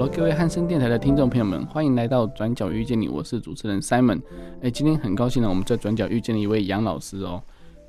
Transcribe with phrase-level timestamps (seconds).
[0.00, 4.18] Hello，各位汉森电台的听众朋友们，欢迎来到转角遇见你，我是主持人 Simon。
[4.62, 7.42] 哎，今天很高兴呢，我们在转角遇见了一位杨老师哦。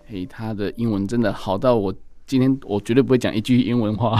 [0.07, 1.95] 嘿，他的英文真的好到我
[2.27, 4.19] 今天我绝对不会讲一句英文话。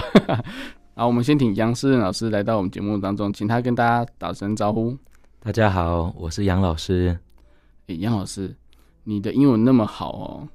[0.96, 4.98] 好，我们先请杨诗任老师来到我们节目当中，请他跟大家打声招呼。
[5.42, 7.20] 大家好，我是杨老师。
[7.88, 8.56] 哎，杨老师，
[9.04, 10.48] 你的英文那么好哦，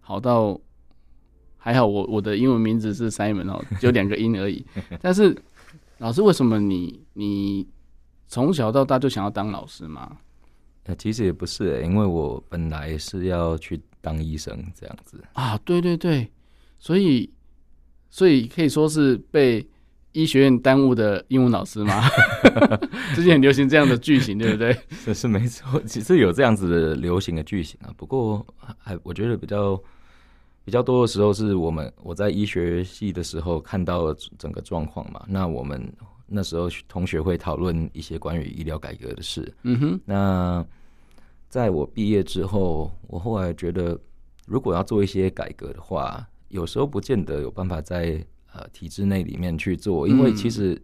[0.00, 0.60] 好到
[1.56, 4.62] 还好我我的英文名字是 Simon 哦，只有两个音而已，
[5.00, 5.34] 但是。
[6.00, 7.68] 老师，为什么你你
[8.26, 10.16] 从小到大就想要当老师吗？
[10.84, 15.58] 呃，其实也不是、欸，因为我本来是要去当医生这样子啊。
[15.58, 16.26] 对对对，
[16.78, 17.30] 所以
[18.08, 19.68] 所以可以说是被
[20.12, 22.08] 医学院耽误的英文老师吗？
[23.14, 24.74] 最近很流行这样的句型，对不对？
[25.04, 27.92] 这是没错，其实有这样子的流行的句型啊。
[27.98, 28.44] 不过
[28.78, 29.78] 还我觉得比较。
[30.64, 35.92] 比较多的时候是我们我在医学系的时候看到了整个状况嘛，那我们
[36.26, 39.52] 那时候同学会讨论一些关于医疗改革的事。
[39.62, 40.64] 嗯哼，那
[41.48, 43.98] 在我毕业之后，我后来觉得，
[44.46, 50.80] 如果要做一些改革的话，有时候不见得有办法在呃体制内里面去做，因为其实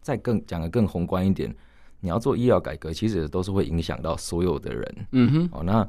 [0.00, 1.52] 再更讲的更宏观一点，
[1.98, 5.06] 你要做医疗改革，其实都是会影响到所有的人。
[5.10, 5.88] 嗯哼，哦，那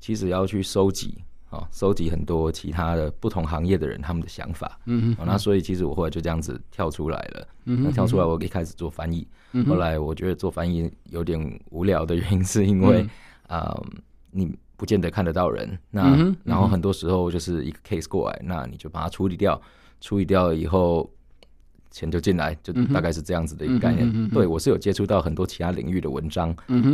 [0.00, 1.22] 其实要去收集。
[1.54, 13.02] 哦，收集很多其他的不同行业的人他们的想法，嗯嗯、哦，那所以其实我后来就这样子跳出来了，嗯，那跳出来我一开始做翻译，嗯，后来我觉得做翻译有点无聊的原因是因为，
[13.46, 13.82] 啊、嗯。
[13.82, 13.82] 呃，
[14.32, 19.60] 你不见得看得到人，那、嗯、然后很多时候就是一个 case 过来，那你就把它处理掉，
[20.00, 21.08] 处理掉以后。
[21.94, 24.10] 钱就进来，就大概是这样子的一个概念。
[24.12, 26.50] 嗯、对我是有接触到很多其他领域的文章，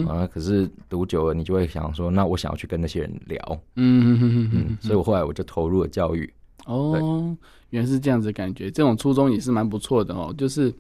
[0.07, 6.31] 啊，可是读久了，你就会想说，那我想要去跟那些人聊，嗯嗯嗯，所以我后来我就投入了教育。
[6.67, 7.35] 哦，
[7.71, 10.33] 原来是这样子的感觉，这种初衷也是蛮不错的哦。
[10.37, 10.73] 就是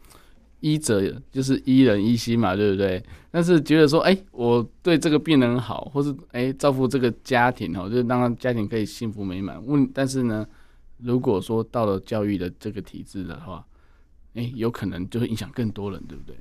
[0.61, 1.03] 医者
[1.33, 3.03] 就是医人医心嘛，对不对？
[3.31, 9.65] 但是觉得说，哎、欸，我对这个病人好，或是哎、欸、照顾这个家庭哦，就是让家庭可以幸福美满。
[9.65, 10.47] 问，但是呢，
[10.99, 13.65] 如果说到了教育的这个体制的话，
[14.35, 16.37] 哎、欸，有可能就会影响更多人，对不对？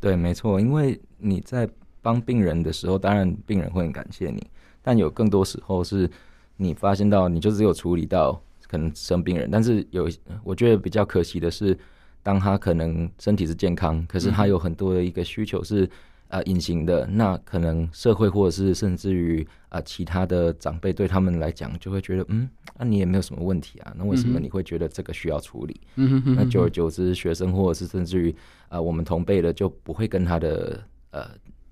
[0.00, 0.60] 对，没错。
[0.60, 1.68] 因为你在
[2.02, 4.46] 帮病人的时候，当然病人会很感谢你，
[4.82, 6.10] 但有更多时候是
[6.56, 10.08] 你发现到，你就只有处理到可能生病人，但是有
[10.44, 11.78] 我觉得比较可惜的是，
[12.22, 15.88] 当他可能身体是健康，可是他有很多的一个需求是。
[16.30, 22.48] 啊，隐形的那可能社会或者是甚至于啊其他的长辈对他们来讲就会觉得，嗯，
[22.78, 25.80] 那、啊、你也没有什么问题啊，那为什么你会觉得这个需要处理？
[25.96, 28.34] 嗯哼，那久而久之，学生或者是甚至于
[28.68, 30.80] 啊我们同辈的就不会跟他的
[31.10, 31.28] 呃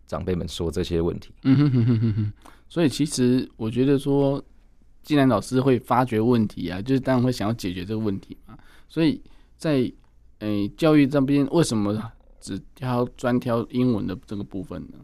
[0.08, 1.32] 长辈们说这些问题。
[1.44, 2.32] 嗯哼哼哼哼哼。
[2.68, 4.42] 所以其实我觉得说，
[5.04, 8.58] 既然老师会发觉问题啊，就是当然会想要解决这个问题嘛。
[8.88, 9.22] 所以
[9.56, 9.74] 在
[10.40, 12.12] 诶、欸、教育这边为什么？
[12.48, 14.98] 只挑专挑英文的这个部分呢？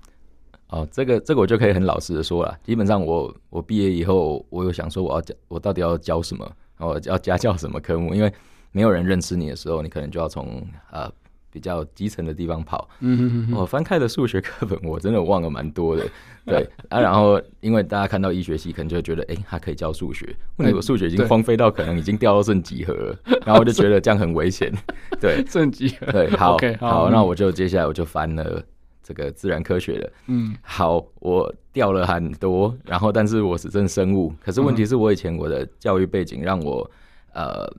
[0.69, 2.59] 哦，这个这个我就可以很老实的说了。
[2.65, 6.45] 基本上我我毕业以后，我有想说我要教我到底要教什么，
[6.79, 8.33] 然后要家教什么科目，因为
[8.73, 11.13] 没有人认识你的时候，你可能就要从呃。
[11.55, 16.05] 比较基层的地方跑，嗯哼哼哼，我翻开的数学课本，我真的忘了蛮多的，
[16.45, 16.69] 对。
[16.89, 23.17] 啊，然后因为大家看到医学系，可能就会觉得，哎、欸，他可以教数学，问题我数学已经荒废到可能已经掉到剩几何了，
[23.47, 24.73] 然后我就觉得这样很危险，
[25.21, 28.61] 对， 剩几何，对，好，okay, 好，好，那我就接下来我就翻了
[29.01, 36.91] 这个自然科学的，嗯，好，我掉了很多，然后但是我只剩生物，可是问题是我以前我的教育背景让我，
[37.33, 37.73] 呃。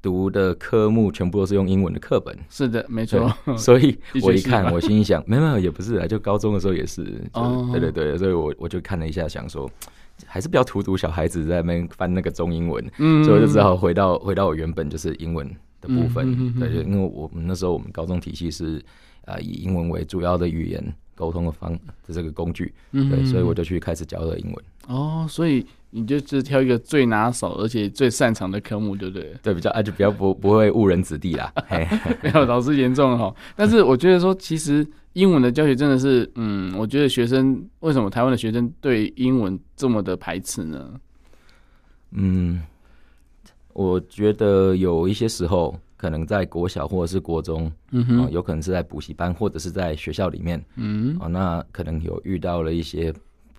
[0.00, 3.32] 读的科目全部都是用英文的课本，是的，没错。
[3.58, 9.68] 所以我一看，我心想，没有也不是啊，就高中的时候也是，哦，对对对，所以我我就看了一下，想说，
[10.24, 15.48] 还是不要荼毒小孩子在那边翻那个中英文，嗯，所以我就只好回到回到我原本就是英文
[15.80, 18.76] 的部分，嗯、对，就因为我们那时候我们高中体系是
[19.24, 24.64] 啊、呃、以英文为主要的语言沟通的方的这个工具，嗯，对，所以我就去开始教了英文。
[24.86, 25.66] 哦，所以。
[25.90, 29.34] 你就只挑一个最拿手而且最擅长的科目，对不对？
[29.42, 31.50] 对，比较啊，就比较不不会误人子弟啦。
[32.22, 33.34] 没有，老师严重了哈。
[33.56, 40.92] 但是我觉得说，其实英文的教学真的是，嗯，我觉得学生为什么台湾的学生对英文这么的排斥呢？
[42.10, 42.62] 嗯，
[43.72, 53.10] 我觉得有一些时候，可能在国小或者是国中，嗯哼、呃，有可能是在补习班或者是在学校里面，嗯，哦、呃，那可能有遇到了一些。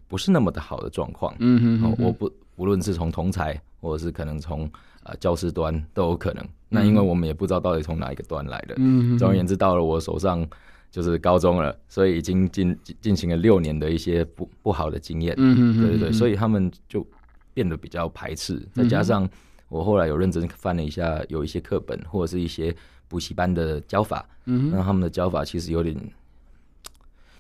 [0.09, 1.33] 不是那么的好的状况。
[1.39, 4.69] 嗯哼，我不无论是从同才，或者是可能从
[5.03, 6.45] 呃教师端都有可能。
[6.67, 8.75] 那因为我们也不知道到底从哪一个端来的。
[8.77, 10.45] 嗯，总而言之，到了我手上
[10.91, 15.33] 就是高中了，所以已经进进行了六年的一些不不好的经验。
[15.37, 17.05] 嗯嗯，对对对，所以他们就
[17.53, 18.61] 变得比较排斥。
[18.73, 19.29] 再加上
[19.69, 22.75] 我后来有认真翻了一下，有一些课本或者是一些
[23.07, 25.95] 补习班的教法，嗯，那他们的教法其实有点。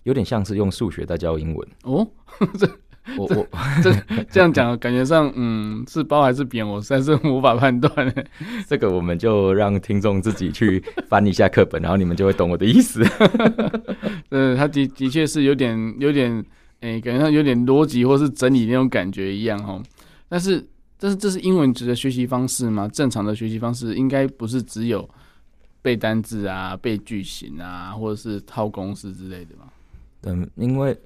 [0.03, 2.07] 有点像是用数学在教英文哦，
[2.57, 2.69] 这
[3.17, 3.47] 我我
[3.81, 3.91] 这
[4.29, 7.91] 这样讲，感觉上嗯是包还是贬，我实在是无法判断。
[8.67, 13.03] 这个我们就让听众自己去翻一下课本，然后你们就会懂我的意思。
[14.29, 16.31] 嗯， 他的的确是有点有点
[16.81, 19.81] 哎、欸，感觉上有点逻辑或是整理那种感觉一样哈。
[20.27, 20.63] 但是
[20.99, 22.87] 但是这是英文值的学习方式吗？
[22.87, 25.09] 正常的学习方式应该不是只有
[25.81, 29.63] 背单字啊、背句型啊，或者是套公式之类的吗？
[30.23, 30.97] 嗯，因为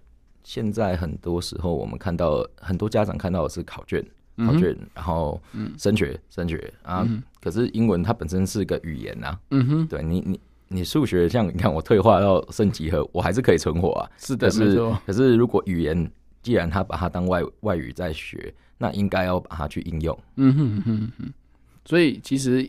[0.44, 4.04] 现在很多时候我们看到很多家长看到的是考卷，
[4.38, 5.40] 考卷，嗯、然后
[5.78, 7.06] 升学，升学啊。
[7.08, 9.40] 嗯、可是英文它本身是个语言啊。
[9.52, 14.10] 嗯哼，对你，你，你数学像你看我退化到剩几何，我还是可以存活啊。
[14.18, 14.76] 是的，是。
[15.06, 16.12] 可是如果语言
[16.42, 20.20] 既然他把它当外外语在学，那应该要把它去应用。
[20.38, 21.34] 嗯哼哼哼。
[21.86, 22.68] 所以其实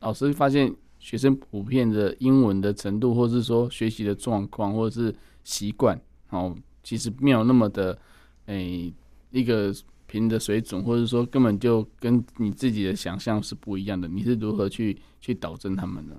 [0.00, 5.14] 老师发现学生普遍的英文的程度，或是说学习的状况，或者是。
[5.44, 6.00] 习惯
[6.30, 7.98] 哦，其实没有那么的，
[8.46, 8.94] 诶、欸，
[9.30, 9.74] 一个
[10.06, 14.06] 平的水准，或者说根本就跟你自己的想象是不一样的。
[14.06, 16.14] 你是如何去去导正他们呢？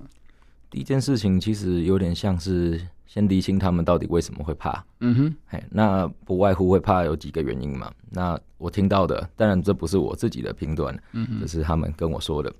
[0.70, 4.84] 第一件事情其实有点像是先厘清他们到底为什么会怕。
[5.00, 7.92] 嗯哼，嘿，那不外乎会怕有几个原因嘛。
[8.10, 12.52] 那我听到的，当然这不是我自己的评断，嗯哼，这是他们跟我说的。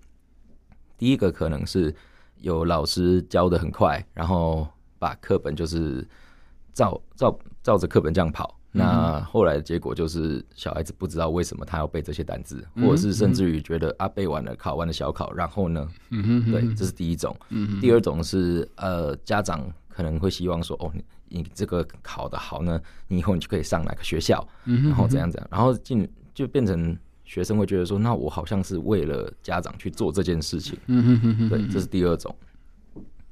[0.97, 1.93] 第一个可能是
[2.41, 4.69] 有老师教的很快，然后
[4.99, 6.07] 把课本就是。
[6.75, 17.35] 照照照着课本这样跑，那后来的结果就是小孩子不知道为什么他要背这些单字，嗯、或者是甚至于觉得啊背完了考完了小考，然后呢，对，这是第一种。
[17.51, 30.77] 嗯、第二种是呃家长可能会希望说哦你，你这个考得好呢，你以后你就可以上哪个学校，然后怎样怎样，然后进就变成学生会觉得说，那我好像是为了家长去做这件事情，
[31.49, 32.35] 对，这是第二种。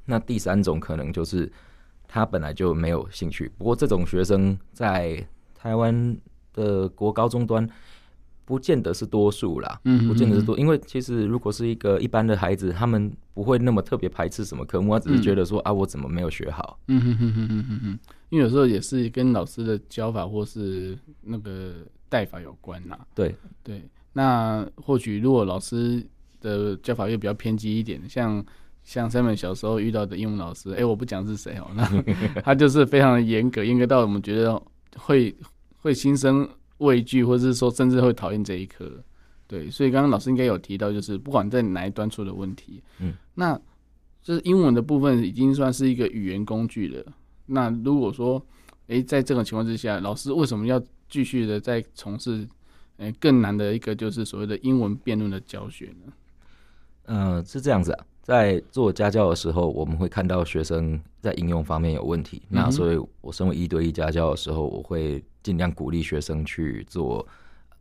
[0.05, 1.50] 那第三种可能就是。
[2.14, 6.14] 他本来就没有兴趣，不过这种学生在台湾
[6.53, 7.67] 的国高中端
[8.44, 16.79] 不见得是多数啦，嗯，不见得是多，因为其实如果是一个一般的孩子，他们不会那么特别排斥什么科目，他只是觉得说啊，我怎么没有学好？
[16.88, 17.99] 嗯哼哼哼哼哼哼，
[18.29, 21.76] 因为有时候也是跟老师的教法或是那个
[22.11, 23.06] 带法有关啦。
[23.15, 23.82] 对对，
[24.12, 26.06] 那或许如果老师
[26.43, 28.44] 的教法又比较偏激一点，像。
[28.84, 34.61] 像 Simon 小时候遇到的英文老师，哎、欸，我不讲是谁哦，那他就是非常的严格，严格到我们觉得
[34.96, 35.34] 会
[35.76, 36.49] 会心生
[36.79, 38.90] 畏惧，或者是说甚至会讨厌这一科。
[39.46, 43.55] 对，所以刚刚老师应该有提到，就是不管在哪一端出的问题，嗯，那
[44.23, 47.05] 就是英文的部分已经算是一个语言工具了。
[47.46, 48.43] 那如果说，
[48.88, 52.49] 哎、欸，在这种情况之下，老师为什么要继续的在从事，
[52.96, 56.12] 哎、欸，更难的一个就是所谓的英文辩论的教学呢？
[57.05, 58.06] 嗯、呃，是这样子啊。
[58.23, 62.41] 在做家教的时候，我们会看到学生在应用方面有问题。
[62.51, 67.27] 嗯、那所以，我身为一对一家教的时候，我会尽量鼓励学生去做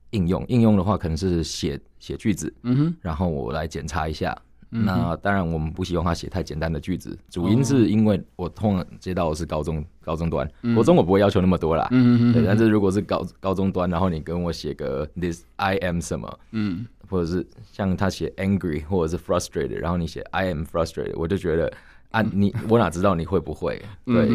[0.09, 0.43] 应用。
[0.47, 4.35] 应用的话，可能是写写句子，嗯哼，然后我来检查一下。
[4.71, 11.87] 嗯、那当然，我们不希望他写太简单的句子，主因是因为我通常接到的是高中高中端，国、嗯、中我不会要求那么多啦。
[11.91, 16.85] 嗯嗯对，但是如果是高高中端，然后你跟我写个 this I am 什么，嗯。
[17.09, 21.69] 或者是像他写 angry 或者是 frustrated，然后你写 I am frustrated，我就觉得
[22.11, 23.81] 啊，你我哪知道你会不会？
[24.07, 24.29] 对，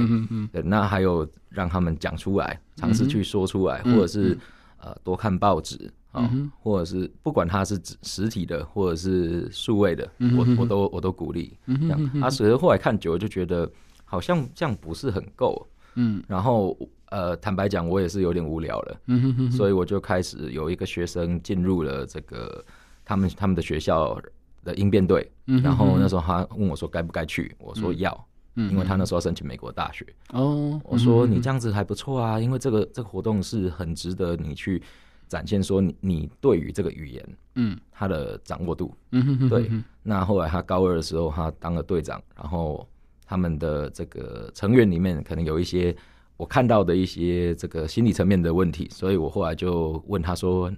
[0.52, 4.36] 对，那还有让他们讲出来，尝试去说出来，或者是
[4.78, 6.30] 呃多看报纸啊，
[6.60, 11.56] 或者是不管它是指实体的或者是数位的，我我都我都鼓励。
[11.66, 13.70] 这样，啊，所以后来看久了就觉得
[14.04, 16.76] 好像这样不是很够，嗯，然后。
[17.10, 22.62] 呃，坦白讲，我也是有点无聊了，嗯、哼哼哼，所以我就开始有一个学生进入了这个
[23.04, 24.20] 他们他们的学校
[24.64, 34.82] 的应变队，嗯、哼哼然后那时候他问我说该不该去，我说要，嗯、因为他那时候申请美国大学，哦，我说你这样子还不错啊，因为这个这个活动是很值得你去
[35.28, 39.70] 展现说你你对于这个语言，嗯，他的掌握度，嗯哼哼哼，对，
[40.02, 42.86] 那后来他高二的时候他当了队长，然后
[43.24, 45.94] 他们的这个成员里面可能有一些。
[46.38, 50.70] 我看到的一些这个心理层面的问题，所以我后来就问他说：“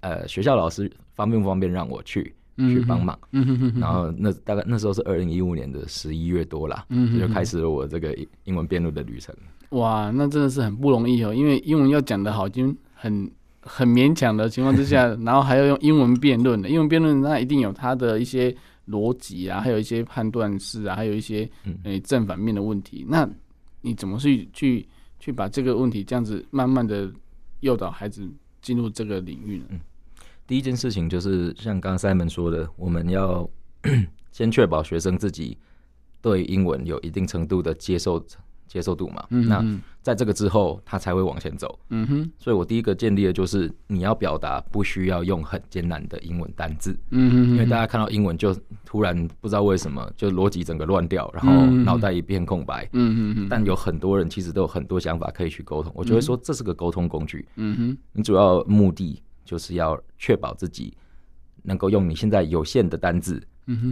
[0.00, 9.34] 呃，学校老师方便不方便让我去去帮忙？”嗯、哼哼哼，然后那大概那时候是二零一五年的十一月多啦，嗯、哼哼就开始了我这个英文辩论的旅程。
[9.70, 13.32] 哇，那真的是很不容易哦，因为英文要讲得好，已经很
[13.62, 18.54] 很勉强的情况之下， 然后还要用英文辩论的，英文辩论那一定有它的一些
[18.88, 21.48] 逻辑啊，还有一些判断式啊，还有一些
[21.84, 23.04] 诶正反面的问题。
[23.08, 23.28] 那
[23.82, 24.86] 你怎么去去
[25.18, 27.10] 去把这个问题这样子慢慢的
[27.60, 28.28] 诱导孩子
[28.62, 29.64] 进入这个领域呢？
[29.70, 29.80] 嗯，
[30.46, 33.48] 第一件事情就是像刚才 Simon 说的，我们要
[34.32, 35.56] 先确保学生自己
[36.22, 38.24] 对英文有一定程度的接受。
[38.70, 41.78] 接受度嘛，嗯、哼那在这个之后，他才会往前走。
[41.90, 46.98] 嗯哼，所以我第一个建立的就是你要表达不需要用很艰难的英文单字。
[47.10, 52.88] 嗯哼，因为大家看到英文就突然不知道为什么就逻辑整个乱掉，然后脑袋一片空白。
[52.92, 55.92] 嗯哼，但有很多人其实都有很多想法可以去沟通。
[55.94, 57.46] 我就会说这是个沟通工具。
[57.56, 60.94] 嗯哼，你主要目的就是要确保自己
[61.62, 63.42] 能够用你现在有限的单字。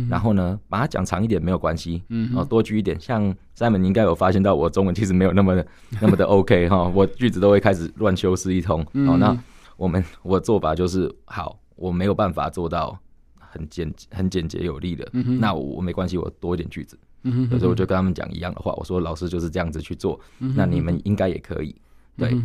[0.09, 2.99] 然后呢，把它讲长一点没有关系，嗯，哦，多句一点。
[3.01, 5.67] 像 Simon，你应该有发现到我中文其实没有那么的
[6.01, 8.81] 那么的 OK 哈，我句子都会开始乱修饰一通。
[9.07, 9.37] 哦，那
[9.77, 12.99] 我们我的做法就是，好，我没有办法做到
[13.39, 16.99] 很简很简洁有力的，那我我没关系，我多一点句子。
[17.23, 21.75] 嗯，有时候我就跟他们讲一样的话，我说老师就是这样子去做，那你们应该也可以。
[22.17, 22.37] 对，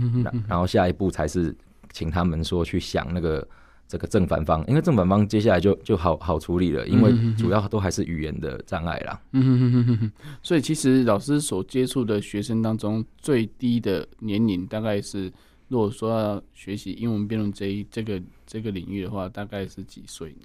[0.48, 1.56] 然后下一步才是
[1.92, 3.48] 请他们说去想那个。
[3.94, 9.22] 这个正反方，因为正反方接下来就就好好处理了，因为主要都还是语言的障碍啦。
[9.34, 10.12] 嗯哼哼哼哼。
[10.42, 15.32] 所以其实老师所接触的学生当中，最低的年龄大概是，
[15.68, 20.36] 如果说要学习英文辩论这一这个这个领域的话，大概是几岁？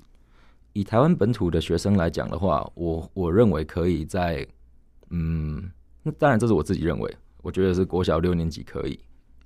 [0.75, 4.47] 以台湾本土的学生来讲的话，我我认为可以在，
[5.09, 5.71] 嗯，
[6.03, 9.01] 那当然这是我自己认为，我觉得是国小六年级可以。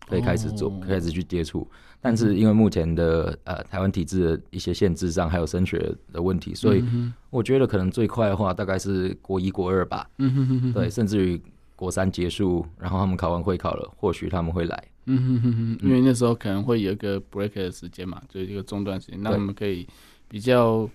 [0.08, 1.66] 可以开始做，开始去接触，
[2.02, 5.78] 但是因为目前的呃台湾体制的一些限制上，还有升学
[6.12, 6.84] 的问题，所以
[7.30, 10.10] 我觉得可能最快的话大概是国一、国二吧。
[10.18, 11.40] 嗯哼哼哼，对，甚至于
[11.76, 14.84] 国三结束，然后他们考完会考了，或许他们会来。
[15.06, 19.86] 嗯哼哼哼，因为那时候可能会有一个 break 的时间嘛，就是一个中断时间，那我们可以
[20.28, 20.90] 比较。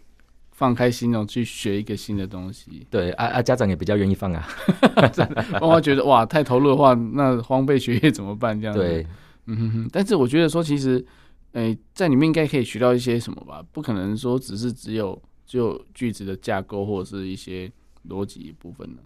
[0.52, 2.88] 放开心哦，去学一个新的东西。
[2.90, 4.44] 对啊啊，家长也比较愿意放啊。
[5.62, 8.60] 妈妈觉得哇，太投入的话，那荒废学业怎么办？
[8.60, 8.82] 这样子。
[8.82, 9.06] 对，
[9.48, 9.90] 嗯哼哼。
[9.92, 11.04] 但是我觉得说，其实，
[11.54, 13.66] 诶、欸，在里面应该可以学到一些什么吧？
[13.72, 17.72] 不可能说只是只有只有句子的架构或者是一些
[18.08, 19.00] 逻辑部分呢。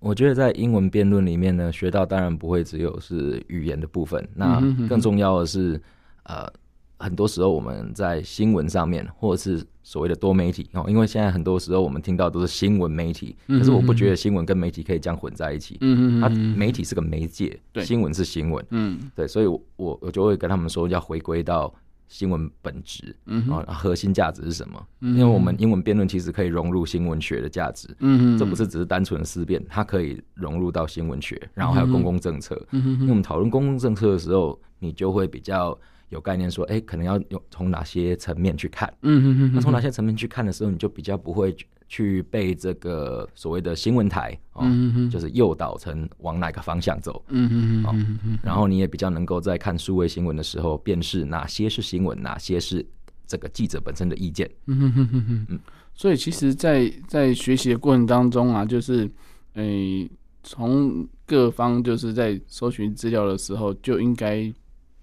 [0.00, 5.80] 我觉得在英文辩论里面呢，学到当然不会只有是语言的部分，那更重要的是，
[6.24, 6.52] 呃。
[6.98, 15.76] 很多时候我们在新闻上面，或者是所谓的多媒体哦，因为现在很多时候我们听到都是新闻媒体，可是我不觉得新闻跟媒体可以这样混在一起。
[15.80, 18.64] 嗯嗯，它媒体是个媒介，新闻是新闻。
[18.70, 21.74] 嗯，对，所以我我就会跟他们说，要回归到
[22.08, 24.82] 新闻本质，嗯，啊核心价值是什么？
[25.00, 32.58] 因为我们英文辩论其实可以融入新闻学的价值，嗯，这不是只是单纯的思辨，它可以融入到新闻学，然后还有公共政策。
[32.70, 35.78] 嗯，因为我们讨论公共政策的时候，你就会比较。
[36.14, 38.92] 有概念说，哎、欸，可能要用从哪些层面去看？
[39.02, 39.52] 嗯哼哼哼。
[39.54, 41.54] 那从哪些层面去看的时候，你就比较不会
[41.88, 47.20] 去被这个所谓的新闻台哦，嗯、哼哼就是诱导成往哪个方向走。
[47.28, 48.38] 嗯哼哼哼哼。
[48.44, 52.86] 然后你也比较能够在看数位新闻的时候，辨识哪些是新闻，哪些是
[53.26, 54.48] 这个记者本身的意见。
[54.66, 55.46] 嗯哼哼哼哼。
[55.48, 55.58] 嗯，
[55.94, 59.10] 所以其实在，在在学习的过程当中啊，就是，
[59.54, 60.08] 诶，
[60.44, 64.52] 从各方就是在搜寻资料的时候，就应该。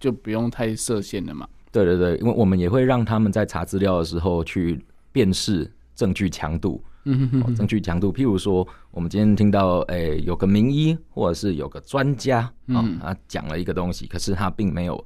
[0.01, 1.47] 就不用太设限了嘛。
[1.71, 6.83] 对对对，因为我们也会让他们在查资料的时候去辨识证据强度。
[7.05, 15.03] 嗯哼哼、哦，证据强度，譬如说，我们今天听到，诶、欸，有个名医或者是有个专家啊、嗯他讲了一个东西，可是他并没有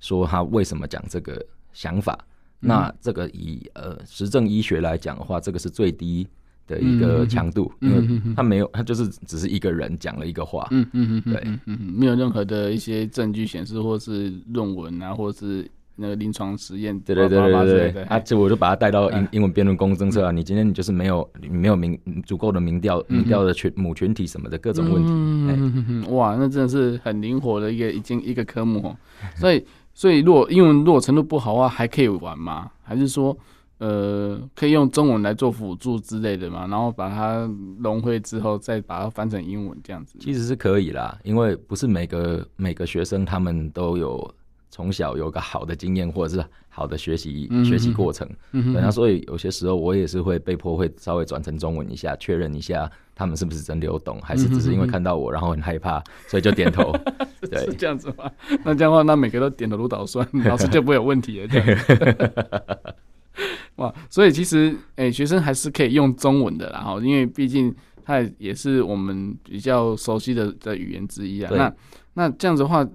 [0.00, 1.40] 说他为什么讲这个
[1.72, 2.18] 想法。
[2.62, 6.26] 嗯、那这个以呃实证医学来讲的话，这个是最低。
[6.66, 28.96] 的一个强度，因为他没有，他就是只是一个人讲了一个话，嗯嗯嗯，对，嗯没有任何的一些证据显示，或是论文啊，或是那个临床实验，对对对对对，啊，这我就把它带到英英文辩论公共政策啊，你今天你就是没有，你没有民足够的民调，民调的群母群体什么的各种问题，嗯哇，那真的是很灵活的一个已经一个科目哦，
[29.36, 32.70] 所以所以如果英文如果程度不好的话，还可以玩吗？
[32.82, 33.36] 还是说？
[33.78, 37.48] 呃，可以用中文来做辅助之类的嘛，然后把它
[37.80, 40.16] 融会之后，再把它翻成英文这样子。
[40.18, 44.34] 其实是可以啦，因为不是每个每个学生他们都有
[44.70, 56.94] 从小有个好的经验或者是好的学习、嗯、学习过程，嗯哼，那所以有些时候我也是会被迫会稍微转成中文一下，确认一下他们是不是真的有懂，还是只是因为看到我然后很害怕，所以就点头。
[57.50, 58.30] 对，是这样子吗？
[58.64, 61.46] 那这样的话，那每个都点头如捣蒜，老师就不会有问题了。
[61.48, 61.66] 这样
[63.76, 67.74] 哇，所以其实诶、欸，学生还是可以用中文的啦，哈，因为毕竟
[68.04, 71.50] 它也是我们比较熟悉的的语言之一啊。
[71.54, 71.74] 那
[72.14, 72.86] 那这样子的话，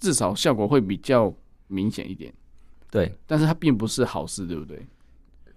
[0.00, 1.32] 至少效果会比较
[1.68, 2.32] 明显一点。
[2.90, 4.86] 对，但是它并不是好事，对不对？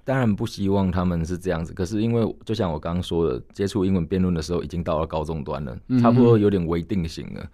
[0.03, 7.49] 当然不希望他们是这样子，可是因为就像我刚刚说的，接触英文辩论的时候已经到了高中端了，嗯、差不多有点微定型了。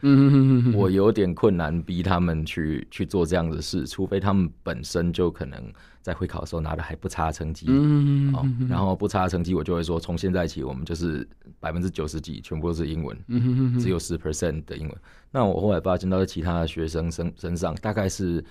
[0.73, 5.61] 我有点困难逼他们去去做这样的事，除非他们本身就可能
[6.07, 7.65] 在会考的时候拿的还不差成绩。
[7.69, 8.33] 嗯
[8.69, 11.27] 然后不差的成绩，我就会说，从现在起我们就是
[11.59, 14.97] 百分之九十几全部都是英文，嗯、哼哼只有十 percent 的英文。
[15.31, 18.43] 那我后来发现到其他的学生身身上，大概是。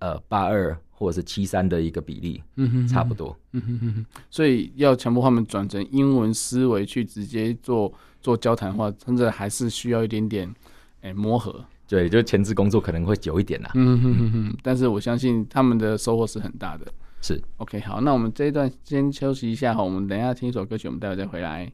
[0.00, 7.90] 呃，八二或者是七三的一个比例，嗯哼，差不多，嗯哼哼，所以要强迫他们转成英文思维去直接做
[8.20, 10.46] 做交谈的话，甚至还是需要一点点，
[11.00, 11.64] 哎、欸，磨合。
[11.86, 13.70] 对，就前置工作可能会久一点啦。
[13.74, 16.86] 嗯哼哼哼，但是我相信他们的收获是很大的。
[17.20, 21.70] 是，OK，好，那我们这一段先休息一下哈，我们等一下听一首歌曲，我们待会再回来。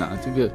[0.00, 0.50] 文辩论啊，这个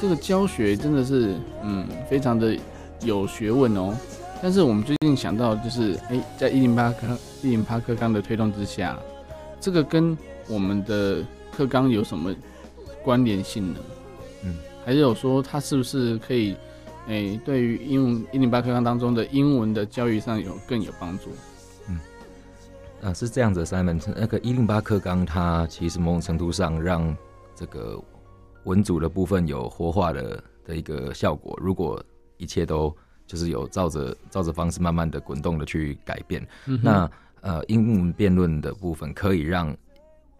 [0.00, 2.56] 这个教学真的是嗯非常的
[3.02, 3.94] 有学问哦。
[4.42, 7.06] 但是我们最近想到就是，哎、欸，在一零八课
[7.42, 8.98] 一零八课纲的推动之下，
[9.60, 10.16] 这个跟
[10.48, 11.22] 我们的
[11.54, 12.34] 课纲有什么
[13.04, 13.80] 关联性呢？
[14.44, 16.56] 嗯，还是有说它是不是可以，
[17.06, 21.24] 哎、欸，对于英文一零八课纲当中的英文的教育上有更有帮助？
[21.88, 22.00] 嗯，
[23.02, 27.14] 啊，是这样子，Simon，那个一零八课纲它其实某种程度上让
[27.54, 28.02] 这个
[28.64, 31.58] 文组的部分有活化的的一个效果。
[31.60, 32.02] 如果
[32.36, 32.94] 一切都
[33.26, 37.10] 就是有照着照着方式慢慢的滚动的去改变，嗯、那
[37.42, 39.76] 呃英文辩论的部分可以让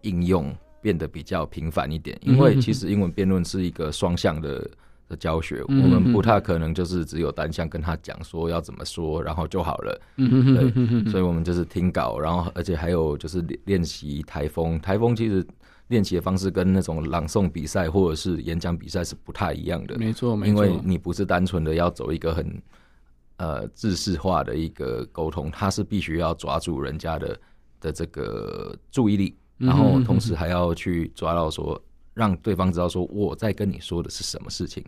[0.01, 2.17] 应用变得比较频繁一点。
[2.21, 4.69] 因为其实英文辩论是一个双向的
[5.11, 10.01] 的教学，嗯、我们不太可能就是只有单向跟他讲说要怎么说，然后就好了。
[10.15, 14.79] 嗯、所以我们就是听稿，然后而且还有就是练练习台风。
[14.79, 15.45] 台风其实。
[15.87, 22.61] 练习的方式跟那种朗诵比赛或者是演讲比赛是不太一样的，没错，没错，因为你不是单纯的要走一个很
[23.35, 27.37] 呃制式化的一个沟通，它是必须要抓住人家的
[27.81, 31.77] 的这个注意力，然后同时还要去抓到说
[32.13, 34.83] 让对方知道说我在跟你说的是什么事情，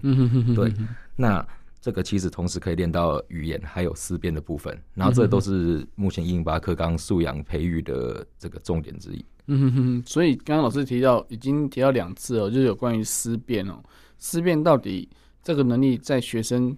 [0.56, 0.74] 对，
[1.16, 1.46] 那。
[1.84, 9.26] 这个其实同时可以练到语言还有思辨的部分，然后这都是目前一零八课纲素养培育的这个重点之一。
[9.48, 13.84] 嗯哼哼，所以刚刚老师提到，已经提到两次了，就是有关于思辨哦，
[14.18, 15.10] 思辨到底
[15.44, 16.74] 这个能力在学生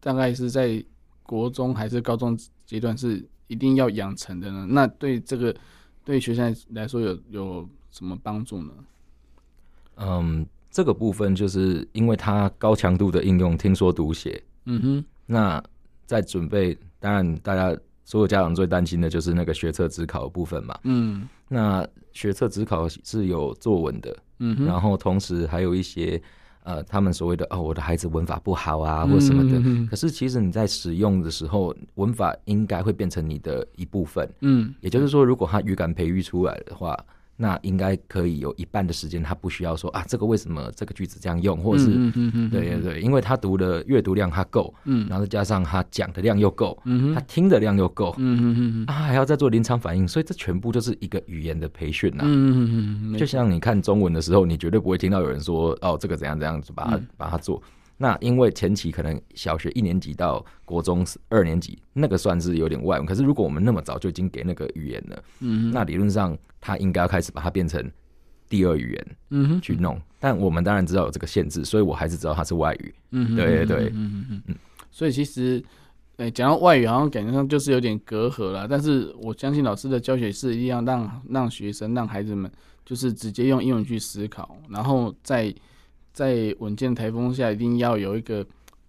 [0.00, 0.82] 大概是在
[1.22, 4.66] 国中还是高中阶段是一定要养成的呢？
[4.70, 5.54] 那对这个
[6.02, 8.72] 对学生来说有有什么帮助呢？
[9.96, 10.46] 嗯。
[10.68, 15.62] 这个部分就是因为它高强度的应用听说读写，嗯哼，那
[16.04, 21.82] 在准备，当然大家所有家长最担心的就是那个学测指考的部分嘛，嗯，那
[22.12, 26.20] 学测指考是有作文的，嗯哼，然后同时还有一些
[26.62, 36.94] 呃，他们所谓的哦，我的孩子文法不好啊，或什么的，嗯哼，可是其实你在使用的时候，文法应该会变成你的一部分，嗯，也就是说，如果他语感培育出来的话。
[37.36, 41.88] 那应该可以有一半的时间，他不需要说啊，这个为什么这个句子这样用，或者是
[42.50, 57.62] 对对对，因为他读的阅读量他够，嗯，然后再加上他讲的量又够，嗯，他听的量又够，嗯嗯啊，还要再做临场反应，所以这全部就是一个语言的培训呐，嗯嗯就像你看中文的时候，你绝对不会听到有人说哦，这个怎样怎样子把它把它做。
[57.98, 63.06] 那因为前期可能小学一年级到国中二年级，那个算是有点外文。
[63.06, 67.82] 可是如果我们那么早就已经给那个语言了，嗯，那理论上他应该要开始把它变成
[68.50, 69.98] 第二语言，嗯哼，去弄。
[70.20, 74.54] 但我们当然知道有这个限制，所以我还是知道它是外语，嗯，对对对，嗯嗯嗯。
[74.90, 75.64] 所以其实，
[76.18, 78.68] 诶，讲到外语，好像感觉上就是有点隔阂了。
[78.68, 82.50] 但是我相信老师的教学是一定要让让学生、让孩子们，
[82.84, 85.54] 就是直接用英文去思考，然后再。
[86.16, 88.38] 在稳健台风下，一定要有一个，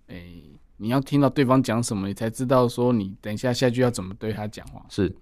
[0.08, 0.44] 诶、欸，
[0.78, 4.86] 你要听到对方讲什么，你才知道说你等一下下句要怎么对他讲话。
[4.88, 5.14] 是，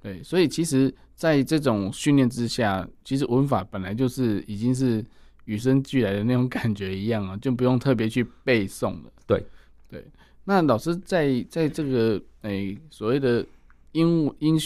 [0.00, 5.04] 对，所以其实，在这种训练之下，其实文法本来就是已经是
[5.44, 9.12] 与生俱来的那种感觉一样啊， 就不用特别去背诵了。
[9.26, 9.44] 对，
[9.90, 10.02] 对。
[10.44, 13.44] 那老师在在这个诶、欸、所谓的
[13.92, 14.58] 英英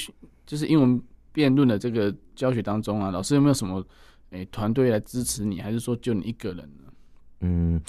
[0.47, 3.85] 就是英文辩论的这个教学当中啊，老师有没有什么？
[4.31, 6.93] 诶，团队来支持你，还是说就你一个人呢？
[7.41, 7.81] 嗯，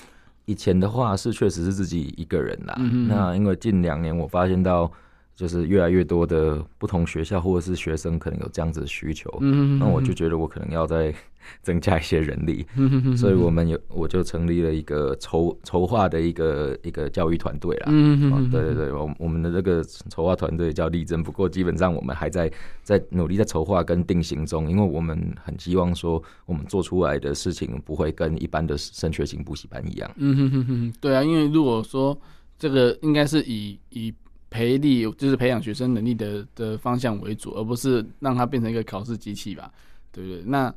[0.45, 2.75] 以前的话是确实是自己一个人啦。
[2.77, 4.91] 嗯、那因为近两年我发现到
[5.37, 11.13] 就是越来越多的不同学校或者是学生可能有这样子的需求，嗯，那我就觉得我可能要再
[11.61, 32.19] 增加一些人力，嗯，所以我们有我就成立了一个筹筹划的一个一个教育团队啦，嗯，对对对，我我们的这个筹划团队叫力争，不过基本上我们还在在努力在筹划跟定型中，因为我们很希望说我们做出来的事情不会跟一般的升学型补习班一样，嗯哼哼哼，对啊，因为如果说
[32.57, 34.11] 这个应该是以以。
[34.49, 39.71] 培力就是培养学生能力的的方向为主，而不是让他变成一个考试机器吧，
[40.11, 40.43] 对不对？
[40.45, 40.73] 那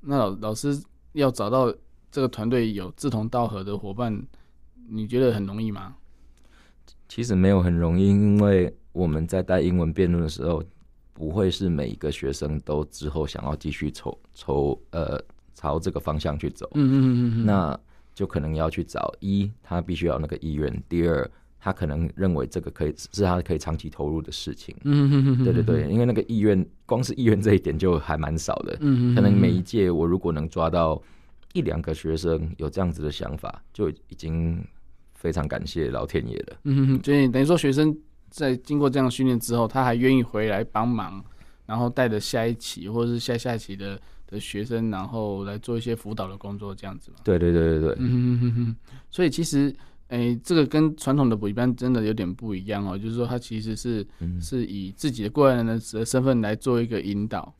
[0.00, 0.78] 那老老师
[1.12, 1.74] 要找到
[2.10, 4.22] 这个团队有志同道合的伙伴，
[4.88, 5.96] 你觉得很容易吗？
[7.08, 10.62] 其实没有很容易，因为我们在带英文辩论的时候，
[11.14, 15.18] 不会是每一个学生都之后想要继续抽抽呃
[15.54, 17.80] 朝这个方向去走，嗯嗯嗯嗯，那
[18.14, 21.30] 就可能要去找一，他必须要那个意愿，第二。
[21.64, 31.00] 他可能认为这个可以是他可以长期投入的事情，嗯哼哼哼，对对对，因为那个意愿，光是意愿这一点就还蛮少的，嗯可能每一届我如果能抓到
[31.54, 34.62] 一两个学生有这样子的想法，就已经
[35.14, 36.56] 非常感谢老天爷了。
[36.64, 37.96] 嗯所以等于说学生
[38.28, 41.24] 在经过这样训练之后，他还愿意回来帮忙，
[41.64, 47.16] 然后带着下一期或者是下下一期的的学生，然后来做一些辅导的工作，这样子嘛。
[47.24, 48.76] 对对对对对，嗯哼哼哼，
[49.10, 49.74] 所以其实。
[50.14, 52.96] 哎、欸，这个跟传统的补习班真的有点不一样哦。
[52.96, 57.52] 就是说，他其实是、嗯、是以自己的过来人的身份来做一个引导。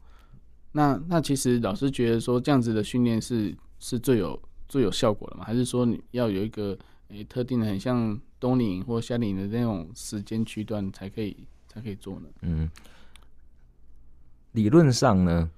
[0.71, 5.43] 那那其实老师觉得说，这样子的训练是是最有最有效果的吗？
[5.45, 11.37] 还是说你要有一个诶、欸、特定的很像冬令营或夏令营的那种时间区段才可以
[11.67, 12.29] 才可以做呢？
[12.43, 12.71] 嗯，
[14.53, 15.51] 理论上呢，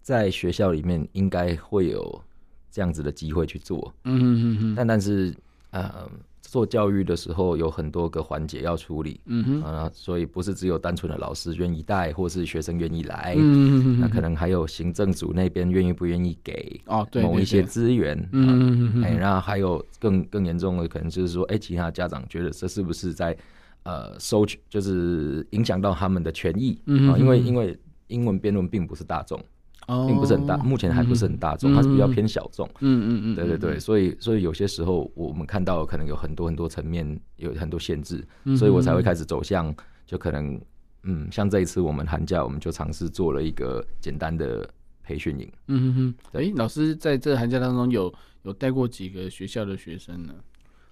[0.00, 2.22] 在学校里面应该会有
[2.70, 3.92] 这样子的机会去做。
[4.04, 5.36] 嗯哼哼哼，但但是。
[5.72, 6.08] 呃，
[6.42, 23.36] 做教育的时候有很多个环节要处理，嗯哼，啊，所以不是只有单纯的老师愿意带，或是学生愿意来，嗯，那可能还有行政组那边愿意不愿意给哦，对某一些资源，嗯，哎，然后还有更更严重的可能就是说，哎，其他家长觉得这是不是在
[23.84, 29.42] 呃收取，就是影响到他们的权益，嗯，因为因为英文辩论并不是大众。
[29.86, 32.68] 并不是很大，目前还不是很大众，嗯，它是比较偏小众。
[32.80, 39.74] 嗯嗯嗯，对对对，所以所以有些时候我们看到可能有很多很多层面，有很多限制，嗯，所以我才会开始走向，
[40.06, 40.60] 就可能
[41.02, 44.68] 嗯，像这一次我们寒假我们就尝试做了一个简单的
[45.02, 45.52] 培训营。
[45.66, 50.34] 嗯哼，哎，欸，老师在这寒假当中有有带过几个学校的学生呢？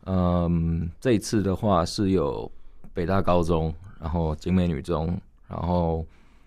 [0.06, 2.50] 嗯，这一次的话是有
[2.92, 6.04] 北大高中，然后景美女中，然后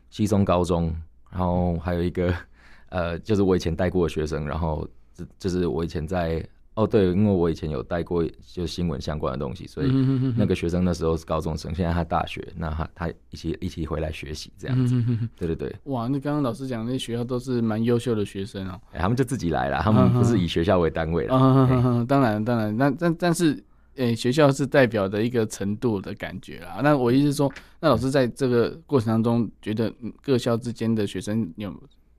[0.10, 0.94] 西松高中。
[1.34, 2.32] 然后还有一个，
[2.90, 9.92] 呃，就是我以前带过的学生，然后这就是我以前在哦，对，因为我以前有带过就新闻相关的东西，所以
[10.38, 14.96] 那个学生那时候是高中生，现在他大学，那他他一起一起回来学习这样子，
[15.36, 15.76] 对对对。
[15.86, 22.06] 哇，那刚刚老师讲那些学校都是蛮优秀的学生哦，他们就自己来了，他们不是以学校为单位了。
[22.08, 23.64] 当然当然，那但但是。
[23.96, 26.82] 诶、欸，学校是代表的一个程度的感觉啦。
[26.84, 31.72] 那我意思是说，那老师在这个过程当中，觉得各校之间的学生有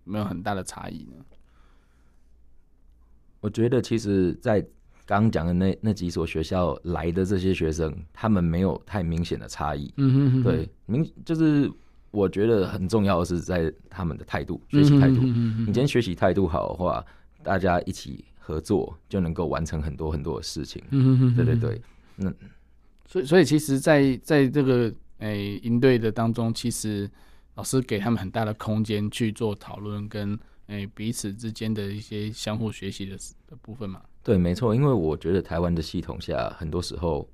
[0.05, 1.25] 没有很大的差异呢？
[3.41, 4.61] 我觉得，其实，在
[5.05, 9.93] 刚刚讲的那那几所学校来的这些学生，他们没有太明显的差异。
[9.97, 10.43] 嗯哼哼。
[10.45, 11.69] 对，明就是
[12.13, 15.21] 我觉得很重要的是在他们的态度，学习态度。
[15.23, 17.05] 你今天学习态度好的话，
[17.43, 18.25] 大家一起。
[18.47, 20.83] 合作就能够完成很多很多的事情。
[20.91, 21.81] 嗯哼，对对对。
[22.17, 22.31] 那
[23.07, 27.11] 所以所以其实在，在在这个诶营队的当中，其实
[27.55, 34.03] 老师给他们很大的空间去做讨论，跟诶、欸、彼此之间的一些相互学习的的部分嘛。
[34.23, 34.75] 对，没错。
[34.75, 37.27] 因为我觉得台湾的系统下，很多时候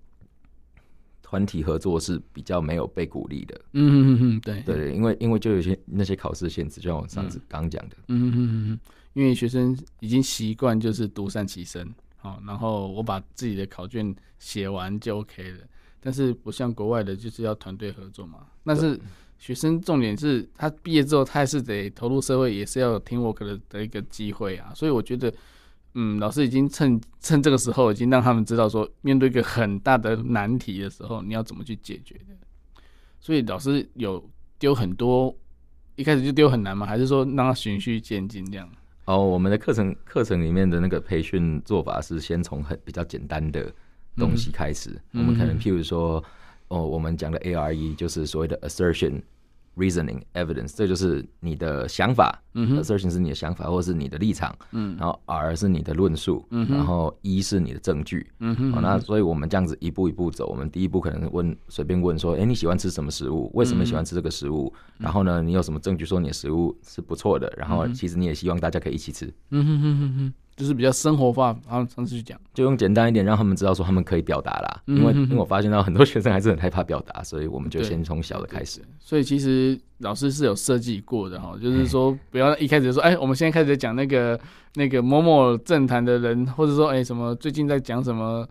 [1.23, 3.61] 团体合作是比较没有被鼓励的。
[3.73, 7.97] 嗯对对，因为因为就有些那些考试限制，就像我上次刚讲的。
[8.07, 8.81] 嗯哼哼哼。
[9.13, 15.59] 因为学生已经习惯就是独善其身，好，然后我把自己的考卷写完就 OK 了。
[16.01, 18.47] 但是不像国外的，就是要团队合作嘛。
[18.65, 18.99] 但是
[19.39, 24.73] 学生重点是他毕业之后，他还是得投入社会，也是要有 teamwork 的的一个机会啊。
[24.75, 25.31] 所以我觉得，
[25.95, 32.83] 嗯，老师已经趁趁这个时候，已经让他们知道说，面对一个很大的难题的时候，你要怎么去解决的。
[33.21, 34.27] 所以老师有
[34.59, 35.37] 丢很多，
[35.97, 36.87] 一开始就丢很难吗？
[36.87, 38.71] 还是说让他循序渐进这样？
[39.07, 43.73] 哦，我们的课程课程里面的那个培训做法是先从很比较简单的
[44.17, 44.91] 东西开始。
[45.13, 46.23] 嗯、我们可能譬如说，
[46.69, 49.21] 哦，我们讲的 ARE 就是所谓的 assertion
[49.77, 63.51] reasoning evidence，这就是你的想法，嗯哼，assertion 是你的想法或者是你的立场，嗯，然后 R 是你的论述，嗯，然后 E 是你的证据，嗯哼，那所以我们这样子一步一步走，我们第一步可能问随便问说，哎，你喜欢吃什么食物？
[63.55, 64.73] 为什么喜欢吃这个食物？
[64.99, 67.53] 然后呢，你有什么证据说你的食物是不错的？
[67.57, 70.35] 然后其实你也希望大家可以一起吃，嗯哼哼哼哼。
[70.61, 74.83] 就是比较生活化，然后尝试去讲，就用简单一点，让他们知道说他们可以表达啦。
[74.85, 78.83] 因为因为我发现到很多学生还是很害怕表达，所以我们就先从小的开始。
[78.99, 84.39] 所以其实老师是有设计过的哈，就是说不要一开始就说，哎，我们现在开始讲那个
[84.75, 88.47] 那个某某政坛的人，或者说哎什么最近在讲什么，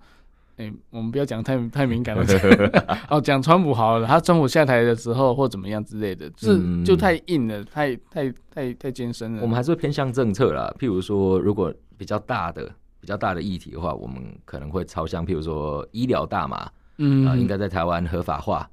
[0.60, 2.24] 哎，我们不要讲太太敏感了。
[3.10, 9.42] 哦，讲川普好了，他川普下台的时候或怎么样之类的，就是就太硬了，太太太太艰深了。
[9.42, 11.74] 我们还是偏向政策啦，譬如说如果。
[12.00, 12.64] 比较大的、
[13.02, 16.66] 比较大的议题的话，我们可能会朝向，譬如说医疗大麻，
[16.98, 18.66] 嗯啊、呃，应该在台湾合法化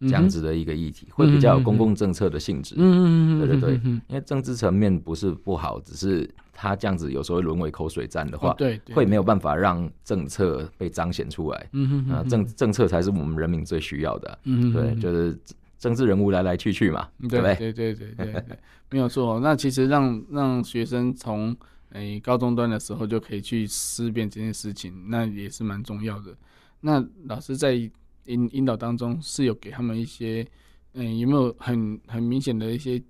[0.00, 2.74] 这样子的一个议题，嗯、会比较有公共政策的性质。
[2.78, 11.68] 嗯对对对，因为政治层面不是不好，只是它这样子有时候会沦为口水战的话，对，会没有办法让政策被彰显出来。
[11.72, 14.38] 嗯啊，政政策才是我们人民最需要的。
[14.44, 15.38] 嗯对，就是
[15.78, 17.54] 政治人物来来去去嘛，对不对？
[17.56, 18.44] 对对对对对，
[18.90, 19.38] 没有错。
[19.40, 21.54] 那其实让让学生从
[21.90, 26.34] 诶、欸，高中端的时候就可以去思辨这件事情，那也是蛮重要的。
[26.80, 27.90] 那老师在
[28.26, 30.46] 引引导当中是有给他们一些，
[30.94, 33.02] 嗯、欸，有没有很很明显的一些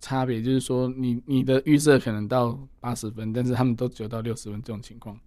[0.00, 0.40] 差别？
[0.40, 5.18] 就是说你，你你的预设可能到八十分，但是他们都只有到六十分这种情况。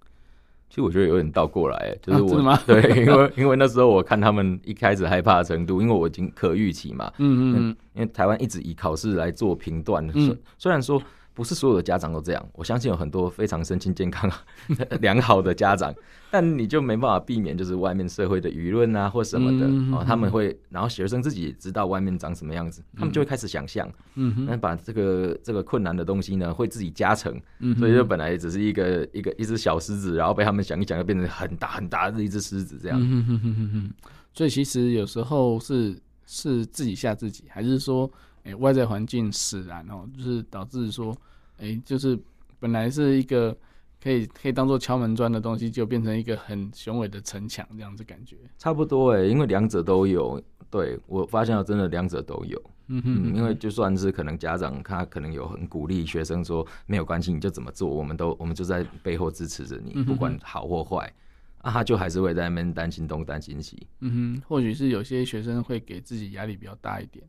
[0.69, 11.02] 其实我觉得有点倒过来，就是我，啊、 对，因为因为那时候我看他们一开始害怕的程度，因为我已经可预期嘛，嗯嗯，嗯，因为台湾一直以考试来做评断，嗯，虽然说。
[11.34, 14.32] 不是所有的家长都这样，我相信有很多非常身心健康、
[15.02, 15.93] 良好的家长，
[16.30, 33.91] 但你就没办法避免，就是外面社会的舆论啊或什么的、嗯、哦，他们会，然后学生自己也知道外面长什么样子，嗯、他们就会开始想象，嗯，那把这个这个困难的东西呢，会自己加成，嗯，所以就本来只是一个一个一只小狮子，然后被他们想一想，就变成很大很大的一只狮子这样，嗯哼哼哼哼，
[34.34, 38.08] 所以其实有时候是是自己吓自己，还是说？
[38.43, 41.15] 诶、欸，外在环境使然哦，就是导致说，
[41.58, 42.17] 诶、欸，就是
[42.60, 43.56] 本来是一个
[44.01, 48.38] 可以可以当做敲门砖的东西，就变成一个很雄伟的城墙这样子感觉。
[48.58, 50.41] 差不多诶、欸，因为两者都有。
[50.69, 52.60] 对，我发现了，真的两者都有。
[52.88, 61.13] 嗯哼，嗯，因为就算是可能家长他可能有很鼓励学生说没有关系，你就怎么做，我们都我们就在背后支持着你，不管好或坏。
[61.60, 63.88] 啊，他就还是会在那边担心东担心西。
[63.99, 67.23] 嗯哼，或许是有些学生会给自己压力比较大一点。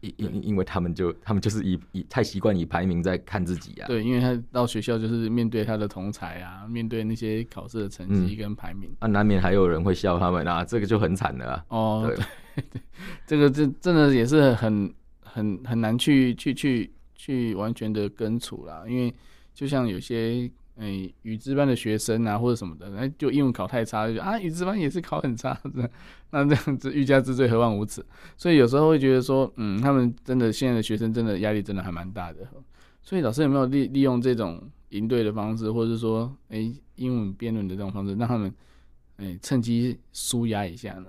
[0.00, 3.86] 因因因为他们就他们就是以以太习惯以排名在看自己啊。
[3.86, 11.64] 对，因为他到学校就是面对他的同才啊，面对那些考试的成绩跟排名，嗯，啊，难免还有人会笑他们啊，这个就很惨了啊。
[11.68, 12.16] 哦，对，
[12.54, 12.80] 对，
[13.26, 19.12] 这个这真的也是很很很难去去去去完全的根除啦，因为
[19.54, 20.50] 就像有些。
[20.78, 25.90] 哎，语资班的学生啊，或者什么的，那就英文考太差，就啊，语资班也是考很差的，
[26.30, 28.04] 那这样子欲加之罪，何患无辞？
[28.36, 32.46] 所以有时候会觉得说，嗯，他们真的现在的学生真的压力真的还蛮大的。
[33.02, 38.54] 所以老师有没有利利用这种营队的方式，或者是说，哎，英文辩论的这种方式，让他们
[39.16, 41.06] 哎趁机舒压一下呢？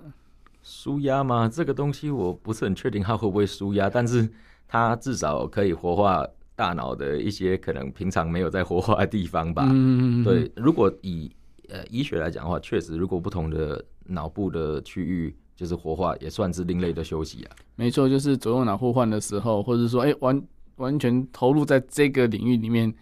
[0.63, 1.47] 舒压吗？
[1.47, 4.27] 这个东西我不是很确定他会不会舒压，但是
[4.67, 6.25] 他至少可以活化。
[6.59, 9.69] 大脑的一些可能平常没有在活化的地方吧。
[9.71, 10.51] 嗯，对。
[10.57, 11.31] 如果以
[11.69, 17.55] 呃医学来讲的话，确实，如果不同的脑部的区域就是活化，也算是另类的休息啊。
[17.77, 20.43] 没错，就是左右脑互换的时候，或者说，哎、欸，完
[20.75, 22.93] 完全投入在这个领域里面，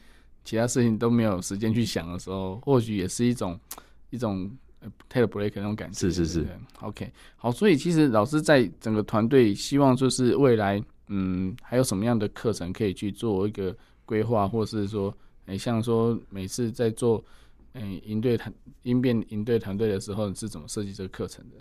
[0.46, 3.60] 其他事情都没有时间去想的时候，或许也是一种
[4.12, 4.48] 一种
[5.10, 5.98] take a break 那种感觉。
[5.98, 6.48] 是是是。
[6.82, 10.80] OK，好，所以其实老师在整个团队希望就是未来。
[11.08, 15.10] 嗯，还有什么样的课程可以去做一个规划，或是说，
[15.46, 17.24] 哎、欸，像说每次在做，
[17.74, 21.56] 嗯、欸，营队团应变应对团队的时候，你是怎么设计这个课程的？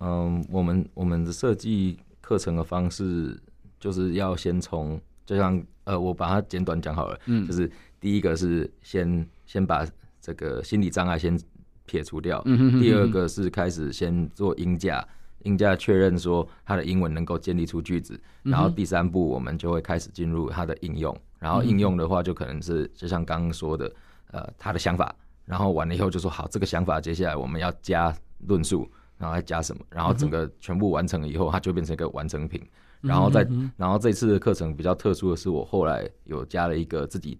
[0.00, 3.38] 嗯，我们我们的设计课程的方式，
[3.78, 9.86] 就是要先从，就像呃，我把它简短讲好了，嗯，就是第一个是先先把
[10.20, 11.38] 这个心理障碍先
[11.84, 15.06] 撇除掉，嗯哼哼哼，第二个是开始先做音架。
[15.46, 23.90] 鹰架确认说他的英文能够建立出句子，然后第三步我们就会开始进入他的应用，然后应用的话就可能是就像刚刚说的，
[24.32, 28.14] 呃，他的想法，然后完了以后就说好，这个想法接下来我们要加
[28.48, 32.60] 论述，然后再加什么，然后整个全部完成了以后，它就变成一个完成品。
[33.00, 37.38] 然后再然后这次的课程比较特殊的是，我后来有加了一个自己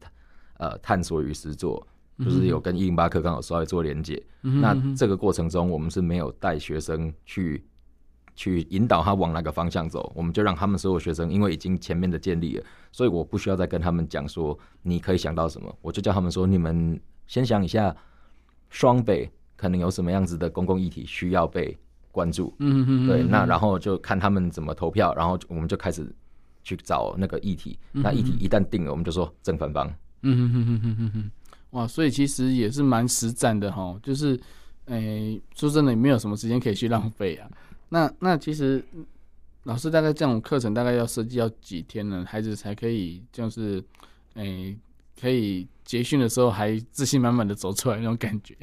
[0.59, 1.85] 呃探索与实作，
[2.19, 4.23] 就是有跟一零八课刚好稍微做连接。
[4.43, 7.65] 那这个过程中我们是没有带学生去。
[8.37, 17.97] 去引导他往哪个方向走，我们就让他们所有学生，因为已经前面的建立了，所以我不需要再跟他们讲说你可以想到什么，我就叫他们说，你们先想一下
[18.71, 21.77] 双北可能有什么样子的公共议题需要被
[22.13, 26.07] 关注，嗯嗯嗯，对，那然后就看他们怎么投票，然后我们就开始
[26.63, 29.91] 去找那个议题，那议题一旦定了，我们就说正反方，
[30.23, 31.31] 嗯哼哼哼哼哼，
[31.71, 34.39] 哇，所以其实也是蛮实战的哈，就是。
[34.89, 37.51] 哎、欸，说真的，也没有什么时间可以去浪费啊。
[37.89, 38.85] 那那其实
[39.65, 42.25] 老师大概这种课程大概要设计要几天呢？
[42.29, 43.83] 孩子才可以就是
[44.35, 44.77] 哎、欸，
[45.21, 48.55] 可以结训的时候还自信满满的走出来那种感觉。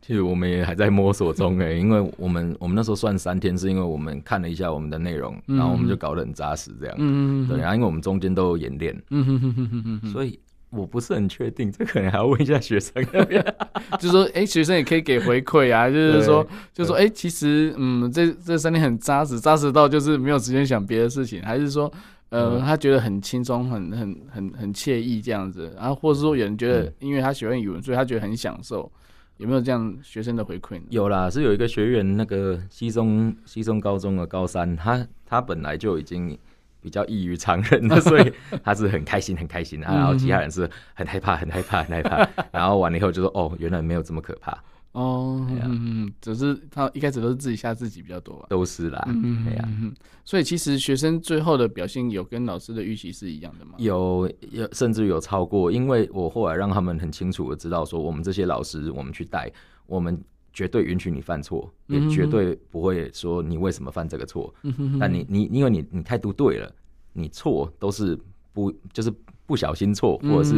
[0.00, 6.94] 其实我们也还在摸索中哎、欸，因为我们我们那时候算三天，是因为我们看了一下我们的内容，然后我们就搞得很扎实这样。
[6.98, 8.94] 嗯对，然后因为我们中间都有演练。
[9.10, 10.10] 嗯哼哼哼哼哼。
[10.12, 10.38] 所以。
[10.74, 13.04] 我不是很确定，这可能还要问一下学生。
[13.98, 15.88] 就是说，哎、欸，学生也可以给回馈啊。
[15.90, 21.90] 就是说，就是说，哎、欸，其实，嗯，这这三天很扎实，扎实到就是没有时间想别的事情，还是说，
[22.30, 25.72] 呃，他觉得很轻松，很很很很惬意这样子。
[25.76, 28.90] 然后，或者说，有人觉得，因为他喜欢语文，所以他觉得很享受。
[29.38, 30.82] 有没有这样学生的回馈呢？
[30.90, 36.38] 有啦，是有一个学员，那个西中西中高中的高三，他他本来就已经。
[36.84, 39.88] 比较异于常人的， 所以他是很开心，很开心啊。
[39.96, 42.28] 然后其他人是很害怕，很害怕，很害怕。
[42.52, 48.46] 然后完了以后就说：“哦，原来没有这么可怕。”哦，嗯，只是他一开始都是自己吓自己比较多吧？
[48.48, 49.92] 都是啦，嗯嗯，
[50.24, 53.72] 所以其实学生最后的表现有跟老师的预期是一样的吗？
[53.78, 55.72] 有，有，甚至有超过。
[55.72, 59.50] 因为我后来让他们很清楚的知道，说我们这些老师，我们去带，
[59.86, 60.16] 我们
[60.54, 64.54] 绝对允许你犯错，也绝对不会说你为什么犯这个错。
[65.00, 66.72] 但你你因为你你态度对了，
[67.12, 68.16] 你错都是
[68.52, 69.12] 不就是
[69.46, 70.54] 不小心错，或者是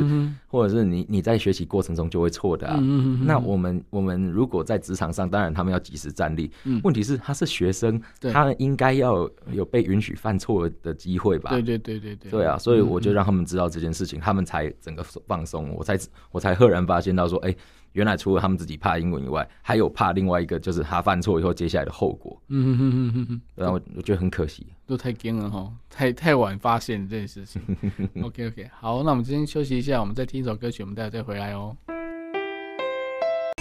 [0.47, 2.79] 或者是你你在学习过程中就会错的啊。
[3.25, 6.51] 那我们我们如果在职场上，当然他们要及时站立。
[6.85, 11.49] 问题是他是学生，他应该要有被允许犯错的机会吧？
[11.51, 12.31] 对对对对对。
[12.31, 15.75] 对啊，所以我就让他们知道这件事情，他们才整个放松。
[15.75, 15.99] 我才
[16.31, 17.57] 我才赫然发现到说，哎。
[17.97, 22.39] 原来除了他们自己怕英文以外，还有怕另外一个，就是他犯错以后接下来的后果。
[22.49, 27.63] 嗯哼哼哼哼，然后我觉得很可惜，都太惊了哈，太太晚发现这件事情。
[28.23, 31.75] OK OK，好，那我们今天休息一下，我们再听一首歌曲，我们待会再回来哦。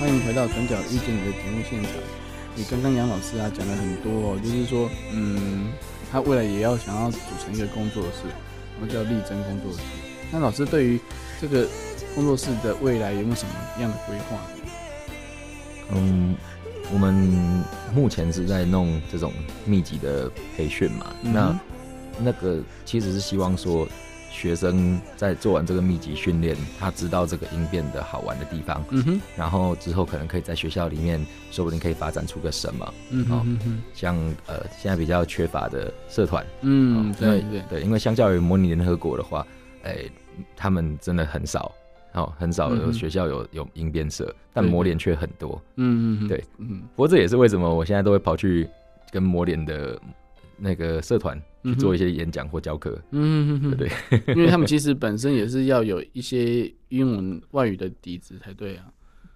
[0.01, 1.91] 欢迎回到《转角遇见你》的节目现场。
[2.57, 5.71] 你刚刚杨老师啊讲了很多哦，就是说，嗯，
[6.11, 8.27] 他未来也要想要组成一个工作室，
[8.75, 9.79] 我们叫立真工作室。
[10.29, 10.99] 那老师对于
[11.39, 11.65] 这个。
[12.15, 14.39] 工作室的未来有没有什么样的规划？
[15.93, 16.35] 嗯，
[16.91, 17.13] 我们
[17.93, 19.31] 目前是在弄这种
[19.65, 21.13] 密集的培训嘛。
[21.23, 21.59] 嗯、那
[22.17, 23.87] 那个其实是希望说，
[24.31, 28.83] 学生在做完这个密集训练，他知道这个应变的好玩的地方。
[28.89, 29.21] 嗯哼。
[29.35, 32.93] 然后之后可能可以在学校里面，说不定可以发展出个什么。
[33.11, 33.83] 嗯哼哼。
[33.93, 34.15] 像
[34.47, 36.45] 呃，现在比较缺乏的社团。
[36.61, 37.81] 嗯，对对对。
[37.81, 39.45] 因为相较于模拟联合国的话，
[39.83, 40.11] 哎、欸，
[40.55, 41.71] 他们真的很少。
[42.15, 45.61] 哦，很少有学校有有应变社，但磨联却很多。
[45.75, 46.81] 嗯嗯对，嗯。
[46.95, 48.67] 不过这也是为什么我现在都会跑去
[49.11, 49.99] 跟磨联的
[50.57, 52.97] 那个社团去做一些演讲或教课。
[53.11, 53.89] 嗯嗯对
[54.25, 58.85] 对，因为他们其实本身也是要有一些英文外语的底子才对啊。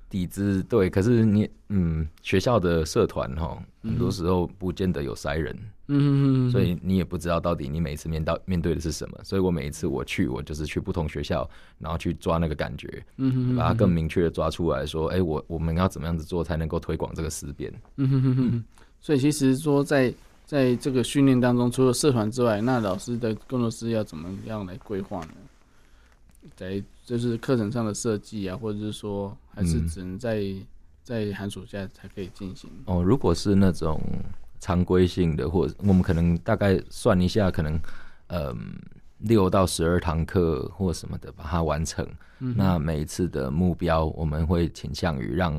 [0.09, 5.55] 底子对，可是你嗯，学校的社团哈，很多时候不见得有塞人。
[5.91, 17.73] 嗯，所以你也不知道到底你每一次面到面对的是什么，所以我每一次我去，我就是去不同学校，然后去抓那个感觉，嗯，把它更明确的抓出来说，哎、欸，我我们要怎么样子做才能够推广这个思辨？
[17.97, 18.63] 嗯哼哼哼。
[19.01, 20.13] 所以其实说在
[20.45, 25.31] 在这个训练当中，除了社团之外，那老师的工作室要怎么样来规划呢？
[26.55, 26.83] 在
[27.17, 30.65] 就是课程上的设计啊，或者是说，还是只能在、嗯、
[31.03, 32.69] 在寒暑假才可以进行？
[32.85, 34.01] 哦，如果是那种。
[34.61, 37.79] 常规性的，或者我们可能大概算一下，可能
[38.27, 38.75] 嗯
[39.19, 42.05] 六到十二堂课或什么的把它完成。
[42.39, 45.57] 嗯、那每一次的目标，我们会倾向于让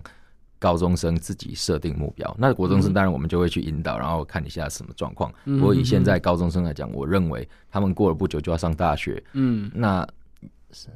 [0.58, 2.36] 高中生自己设定目标。
[2.38, 5.32] 那国中生当然我们就会去引导，然后看一下什么状况。
[5.46, 9.24] 嗯、不过以现在高中生来讲，我认为他们过了不久就要上大学。
[9.32, 10.06] 嗯，那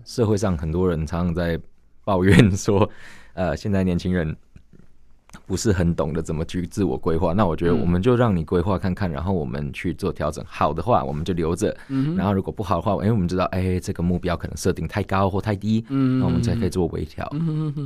[0.05, 1.61] 社会上很多人常常在
[2.05, 2.89] 抱怨说，
[3.35, 4.37] 呃，现在年轻人。
[5.47, 10.43] 不是很懂得怎么去自我规划，那我觉得我们就让你规划看看，然后我们去做调整。
[10.47, 11.75] 好的话，我们就留着；
[12.17, 17.29] 然后如果不好的话，因为我们知道，哎，这个目标可能设定太高或太低，嗯那我们才可以做微调。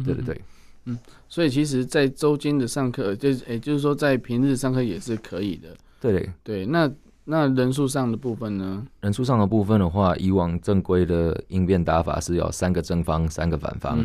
[0.05, 0.41] 对对对，
[0.85, 5.75] 嗯，所以其实，在周间的上课，就是哎，就是说在平日上课也是可以的。
[6.03, 6.89] 对对，那
[7.31, 8.83] 那人数上的部分呢？
[9.03, 13.99] 人数上的部分的话，以往正规的应变打法是有三个正方，三个反方，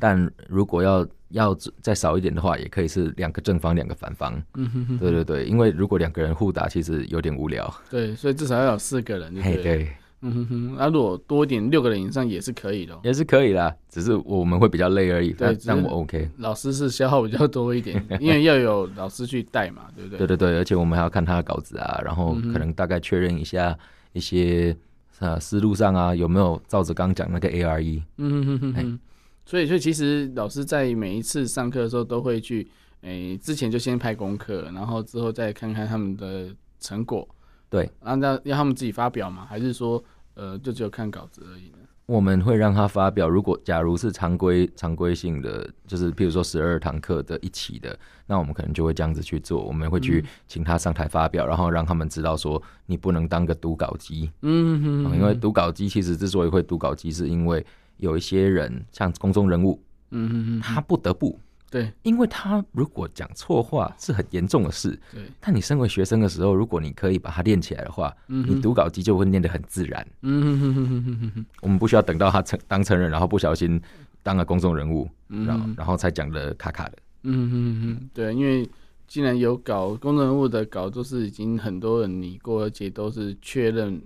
[0.00, 4.34] 但如果要要再少一点的话，也可以是两个正方，两个反方。
[4.54, 7.72] 嗯哼哼，对对对，因为如果两个人互打，其实有点无聊。
[7.88, 9.88] 对，所以至少要有四个人对，对对。
[10.22, 15.32] 嗯哼哼，那如果多一点，六个人以上也是可以的，哦，也是可以啦，只是我们会比较累而已。
[15.32, 16.28] 对，但我 OK。
[16.38, 20.18] 老师是消耗比较多一点， 因为要有老师去带嘛，对不对？
[20.18, 23.76] 对对对，而且我们还要看他的稿子啊，然后可能大概确认一下
[24.12, 24.76] 一些
[25.18, 28.02] 呃思路上啊有没有照着刚刚讲那个 ARE。
[28.16, 29.00] 嗯哼哼哼。
[29.44, 32.66] 所以，所以其实老师在每一次上课的时候都会去，
[33.02, 36.48] 诶、欸，之前就先拍功课，然后之后再看看他们的
[36.80, 37.28] 成果。
[37.68, 40.02] 对，然后让让他们自己发表嘛，还是说，
[40.34, 41.78] 呃，就只有看稿子而已呢？
[42.06, 43.28] 我们会让他发表。
[43.28, 47.98] 如果假如是常规常规性的，就是譬如说十二堂课的一起的，
[48.28, 49.64] 那我们可能就会这样子去做。
[49.64, 54.30] 我们会去请他上台发表，嗯、然后让他们知道说，你不能当个读稿机。
[54.42, 61.36] 嗯哼，哼，因为读稿机其实之所以会读稿机，是因为有一些人像公众人物，嗯哼哼，他不得不。
[61.76, 64.98] 对，因为他如果讲错话是很严重的事。
[65.12, 70.06] 对，但你身为学生的时候，如果你可以把它练起来的话，嗯、你读稿机就会念得很自然。
[70.22, 71.46] 嗯哼哼哼哼哼哼。
[71.60, 73.78] 我们不需要等到他成当成人，然后不小心
[74.22, 76.98] 当了公众人物，嗯、然后然后才讲的卡卡的。
[77.24, 78.66] 嗯哼哼，对，因为
[79.06, 84.00] 既然有稿，公众人物的稿都是已经很多人拟过，而且都是确认。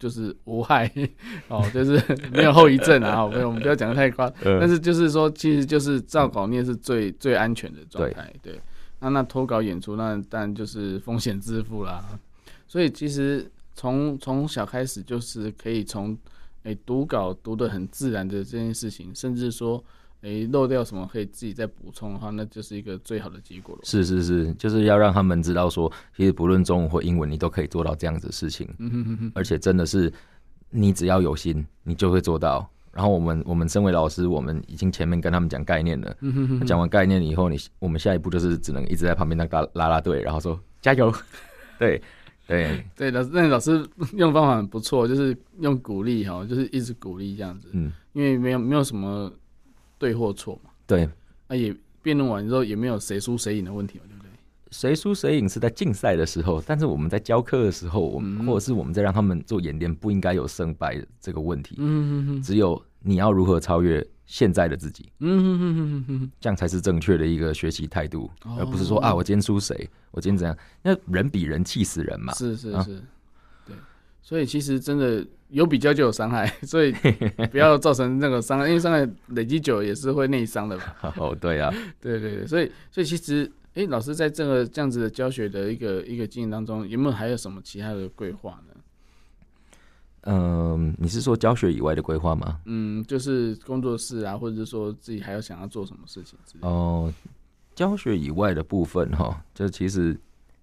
[0.00, 0.90] 就是无害
[1.46, 3.24] 哦，就是没有后遗症啊。
[3.24, 8.34] 我们我们不要讲的太夸张，但是就是说，其实就是照稿念是最最安全的状态。
[8.42, 8.60] 对，
[8.98, 12.02] 那那脱稿演出，那当然就是风险自负啦。
[12.66, 16.18] 所以其实从从小开始，就是可以从
[16.64, 19.84] 诶读稿读得很自然的这件事情，甚至说。
[20.22, 23.80] 诶、欸，漏掉什么可以自己再补充的话，那就是一个最好的结果了。
[23.84, 28.68] 是是是，就是要让他们知道说，其实不论中文或英文，你都可以做到这样子的事情。
[28.78, 29.32] 嗯哼哼哼。
[29.34, 30.12] 而且真的是，
[30.68, 32.70] 你只要有心，你就会做到。
[32.92, 36.14] 然后我们我们身为老师，我们已经前面跟他们讲概念了。
[36.20, 36.66] 嗯哼哼。
[36.66, 41.10] 讲完概念以后，你我们下一步就是只能一直在旁边那个拉拉队，然后说加油。
[41.78, 42.02] 对
[42.46, 47.68] 对对，老师那老师用方法很不错，就是用鼓励哈，就是一直鼓励这样子。
[47.72, 47.90] 嗯。
[48.12, 49.32] 因为没有没有什么。
[50.00, 50.70] 对或错嘛？
[50.86, 51.06] 对，
[51.46, 54.30] 那也辩论完之后也没有谁输谁赢的问题嘛，对不对？
[54.70, 61.74] 谁输谁赢是在竞赛的时候，但是我们在教课的时候，我们或者是我们在让他们做演练，不应该有胜败这个问题。
[61.78, 65.12] 嗯哼哼，只有你要如何超越现在的自己。
[65.18, 70.56] 嗯哼哼哼哼，这样才是正确的一个学习态度，而不是说啊，我今天输谁，我今天怎样？
[70.82, 72.32] 那人比人气死人嘛。
[72.32, 73.02] 是是是，
[73.66, 73.76] 对，
[74.22, 75.26] 所以其实真的。
[75.50, 76.92] 有比较就有伤害， 所以
[77.50, 80.84] 不要造成那个伤害，因为伤害累积久也是会内伤的嘛。
[81.16, 83.44] 哦，对啊， 对对对，所以所以其实，
[83.74, 88.74] 哎、欸，老师在这个这样子的教学的一个一个经验当中，有没有还有什么其他的规划呢？
[90.22, 92.60] 嗯、呃，你是说教学以外的规划吗？
[92.66, 96.68] 嗯，就是工作室啊，或者是说自己还要想要做什么事情之类的？
[96.68, 97.12] 哦，
[97.74, 100.16] 教学以外的部分哈，就其实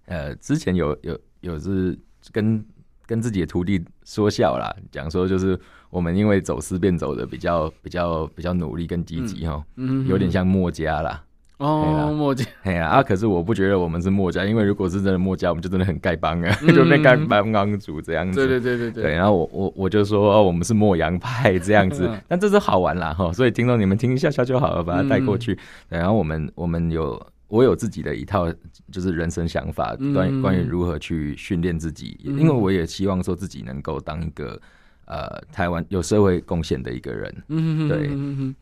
[0.06, 1.98] 呃，之前有有有是
[2.32, 2.64] 跟。
[3.08, 11.24] 跟自己的徒弟说笑啦，讲说就是我们因为走私变走的比较比较比较努力跟积极哈，嗯，有点像墨家啦。
[11.56, 18.46] 哦，墨家，哎呀啊，可是我不觉得我们是墨家，因为如果是真的墨家，我们就真的很丐帮啊，嗯、就变丐帮帮主这样子。
[18.46, 19.02] 对对对对对。
[19.02, 25.58] 对，然后我我我就说、哦、我们是墨阳派这样子，嗯、但这是好玩啦哈，所以听众你们听一下下就好了，把它带过去。
[25.88, 27.20] 嗯、然后我们我们有。
[27.48, 28.52] 我有自己的一套，
[28.92, 34.60] 就是人生想法，关于关于如何去训练自己，因为我也希望说自己能够当一个
[35.06, 37.34] 呃台湾有社会贡献的一个人。
[37.48, 38.06] 嗯对，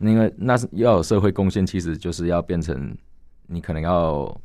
[0.09, 2.95] 因为那是要有社会贡献，其实就是要变成
[3.47, 4.39] 你可能要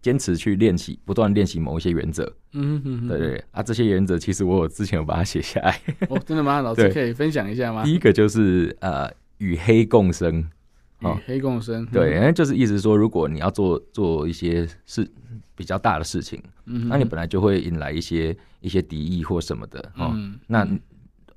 [0.00, 2.32] 坚持去练习，不断练习某一些原则。
[2.52, 5.80] 嗯哼，对对啊，这些原则其实我有之前有把它写下来。
[6.08, 6.60] 哦，真的吗？
[6.60, 7.82] 老师可以分享一下吗？
[7.82, 10.48] 第一个就是呃与黑共生。
[11.02, 15.10] 与黑共生，对，嗯、就是意思说，如果你要做做一些事
[15.54, 20.66] 比较大的事情，嗯，那你本来就会引来一些一些敌意或什么的，哦、嗯，那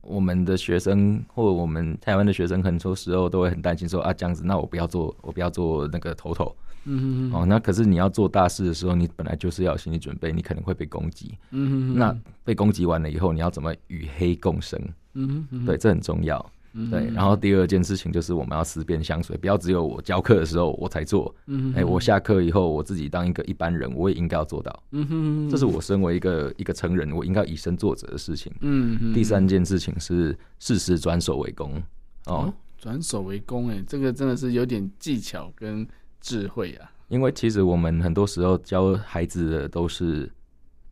[0.01, 6.55] 我们的学生或我们台湾的学生，很多时候都会很担心说啊，这样子，那我不要做，我不要做那个头头，
[6.85, 14.79] 嗯哼，哦，那可是你要做大事的时候，你本来就是要有心理准备，你可能会被攻击，嗯哼，那被攻击完了以后，你要怎么与黑共生？
[15.13, 16.51] 嗯哼，对，这很重要。
[16.91, 21.33] 对，然后第二件事情就是我们要思辨相随，不要只有我教课的时候我才做。
[21.47, 24.83] 嗯，哎，我下课以后我自己当一个一般人，我也应该要做到。
[24.91, 28.51] 嗯哼，这是我身为一个一个成人，我应该以身作则的事情。
[28.59, 31.81] 嗯哼，第三件事情是适时转手为攻。
[32.25, 35.87] 哦，转手为攻，哎，这个真的是有点技巧跟
[36.19, 36.91] 智慧啊。
[37.07, 40.29] 因为其实我们很多时候教孩子的都是。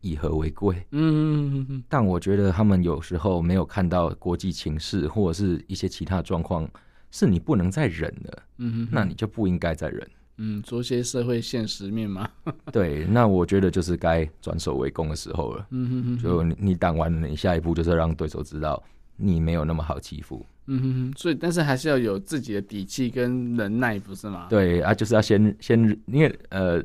[0.04, 6.68] 以和为贵，嗯，但我觉得他们有时候没有看到国际情势或者是一些其他状况
[7.10, 10.06] 是你不能再忍了，嗯哼哼，那你就不应该再忍。
[10.36, 12.28] 嗯，做些社会现实面嘛。
[12.70, 15.66] 对，那我觉得就是该转守为攻的时候了。
[15.70, 18.82] 嗯哼哼，就你你挡完了，你下一步就是让对手知道
[19.16, 20.44] 你没有那么好欺负。
[20.66, 24.46] 嗯哼哼，所以但是还是要有自己的底气跟忍耐，不是吗？
[24.48, 26.82] 对啊，就是要先先，因为呃，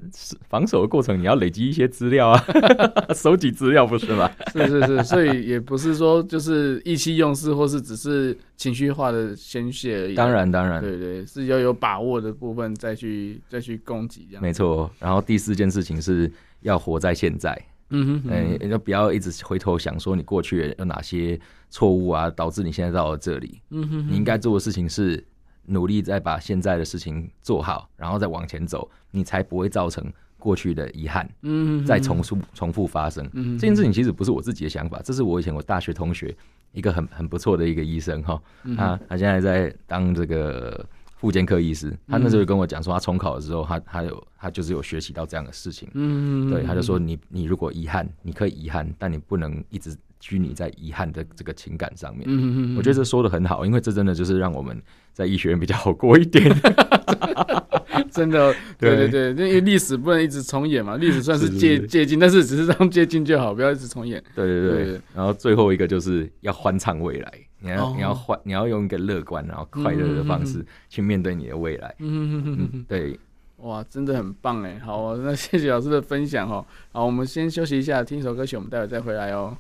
[0.50, 2.44] 防守的过程你要累积一些资料啊，
[3.16, 4.30] 收集资料不是吗？
[4.52, 10.16] 是是是，所以也不是说就是意气用事，或是只是情绪化的宣泄而已。
[10.16, 14.42] 当然当然，对对，是要有把握的部分再去再去攻击这样。
[14.42, 16.30] 没错，然后第四件事情是
[16.62, 17.58] 要活在现在。
[17.90, 23.62] 嗯哼，哎，就不要一直回头想说你过去有哪些错误啊，导致你现在到了这里。
[23.70, 25.24] 嗯哼，你应该做的事情是
[25.66, 30.06] 努力再把现在的事情做好，然后再往前走，你才不会造成
[30.38, 31.30] 过去的遗憾。
[31.42, 33.30] 嗯，再重复重复发生。
[33.34, 36.36] 嗯，这件事情其实不是我自己的想法，这是我以前我大学同学
[36.74, 38.42] 一个很很不错的一个医生哈，
[38.78, 40.86] 他他现在在当这个。
[41.20, 45.89] 复健科医师，他那时候跟我讲说，他重考的时候，他他有他就是有学习到这样的事情。
[45.93, 52.24] 嗯，对，他就说你你如果遗憾，你可以遗憾，但你不能一直拘泥在遗憾的这个情感上面。
[52.26, 56.49] 嗯嗯，我觉得这说的很好，因为这真的就是让我们在医学院比较好过一点。
[58.11, 64.24] 真的， 对对对，因为历史不能一直重演嘛，历史算是借借镜，但是只是让借镜就好，不要一直重演。
[64.34, 67.32] 对对对，然后最后一个就是要欢唱未来。
[67.60, 71.93] 你要你要换你要用一个乐观然后快乐的方式去面对你的未来。
[71.99, 73.20] 嗯嗯嗯，对，
[73.57, 74.80] 哇，真的很棒哎！
[74.80, 76.66] 好，那谢谢老师的分享哦。
[76.91, 79.57] 好，我们先休息一下，听一首歌曲，我们待会再回来哦。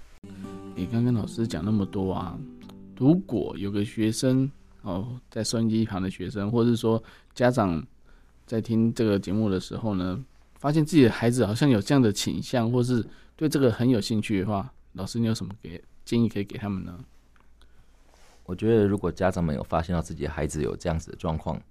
[0.75, 2.37] 你刚刚老师讲那么多啊，
[2.97, 4.49] 如果有个学生
[4.81, 7.01] 哦，在收音机旁的学生，或者是说
[7.33, 7.85] 家长
[8.45, 10.23] 在听这个节目的时候呢，
[10.57, 16.97] 发现自己的孩子好像有这样的倾向，或是对这个很有兴趣的话，老师你有什么给建议可以给他们呢？
[18.49, 21.61] 我觉得，如果家长们有发现到自己的孩子有这样子的状况，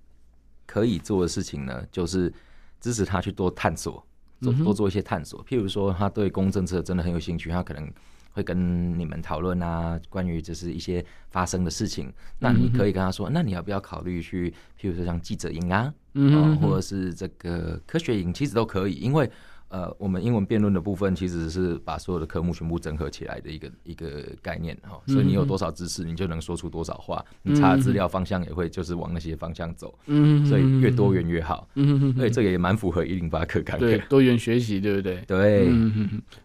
[0.65, 2.33] 可以做的事情呢，就是
[2.81, 4.01] 支持他去多探索，
[4.41, 5.45] 做多做一些探索。
[5.45, 7.93] 譬如说，他对公共政策真的很有兴趣，他可能
[8.31, 12.13] 会跟你们讨论啊，关于就是一些发生的事情。
[12.39, 14.49] 那你可以跟他说，那你要不要考虑去，
[14.81, 19.29] 譬如说像记者营啊，嗯，或者是这个科学营，其实都可以，因为。
[19.69, 27.23] 呃，我们英文辩论的部分其实是把所有的科目全部整合起来的一个一个概念哈，所以你有多少知识，你就能说出多少话。
[27.43, 35.23] 你查资料方向也会就是往那些方向走，嗯，所以越多元越好，嗯，所以这个也蛮符合一零八课纲的多元学习，对不对？
[35.27, 35.71] 对，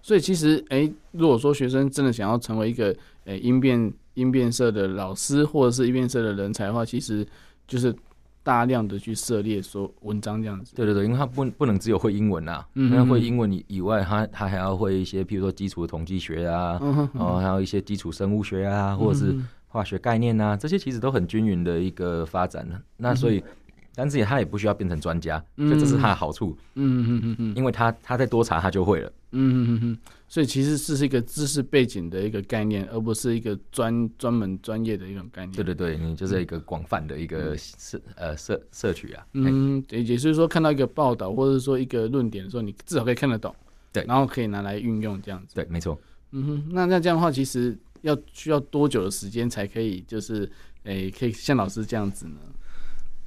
[0.02, 2.94] 所以其实哎，如果说学生真的想要成为一个
[3.26, 7.26] 哎英辩英辩社的老师或者是英辩社的人才的话，其实
[7.68, 7.96] 就是。
[8.44, 19.36] 大量的去涉猎说文章这样子，对对对，因为他不不能只有会英文啊，嗯，他会英文以以外，他他还要会一些，譬如说基础的统计学啊，嗯哼，然后还有一些基础生物学啊，或者是
[19.68, 22.68] 化学概念啊，这些其实都很均匀的一个发展。
[22.98, 23.44] 那所以。
[23.96, 26.58] 但是也他也不需要变成专家，所以这是他的好处。
[26.74, 29.12] 嗯嗯嗯嗯，因为他他再多查他就会了。
[29.34, 35.54] 嗯嗯嗯，所以其实这是一个知识背景的一个概念，而不是一个专专门专业的一种概念。
[35.56, 39.26] 对对对，你就是一个广泛的一个摄呃摄摄取啊。
[39.34, 43.54] 嗯，也就是说看到一个报道或者说一个论点的时候，你至少可以看得懂。
[43.92, 45.56] 对，然后可以拿来运用这样子。
[45.56, 46.00] 对，没错。
[46.32, 50.52] 嗯哼，那那这样的话，其实要需要多久的时间才可以，就是
[50.84, 52.40] 诶，可以像老师这样子呢？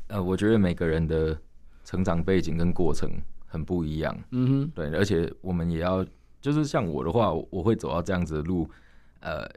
[0.08, 1.36] 呃，我觉得每个人的
[1.84, 3.10] 成长背景跟过程
[3.46, 6.04] 很不一样，嗯哼，对，而且我们也要，
[6.40, 8.68] 就是像我的话，我会走到这样子的路，
[9.20, 9.48] 呃，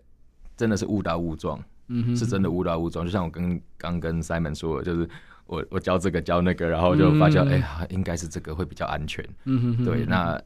[0.56, 3.06] 真的是误打误撞，嗯哼，是真的误打误撞。
[3.06, 5.10] 就像我跟刚跟 Simon 说的，就是
[5.46, 10.42] 我我教这个教那个，然后就发现，哎呀，应该是这个会比较安全，嗯哼，对，那。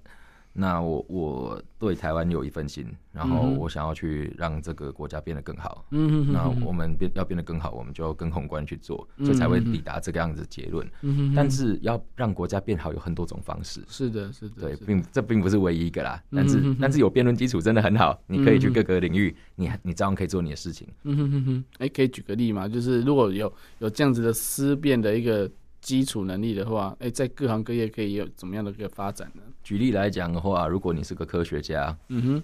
[0.56, 5.84] 那我我对台湾有一份心，然后我想要去让这个国家变得更好。
[5.90, 10.88] 嗯，那我们变要变得更好，我们就要更宏观去做，所以才会抵达这个样子的结论。
[11.02, 13.84] 嗯，但是要让国家变好有很多种方式。
[13.88, 16.24] 是的，是的，对，并这并不是唯一一个啦。
[16.32, 20.88] 但是但是有辩论基础真的很好，你可以去各个领域，你你照样可以做你的事情。
[21.04, 22.68] 嗯哼哼哼，哎，可以举个例吗？
[22.68, 25.50] 就是如果有有这样子的思辨的一个
[25.84, 29.42] 基础能力的话，哎，在各行各业可以有怎么样的一个发展呢？
[29.64, 32.44] 举例来讲的话，如果你是个科学家，嗯哼，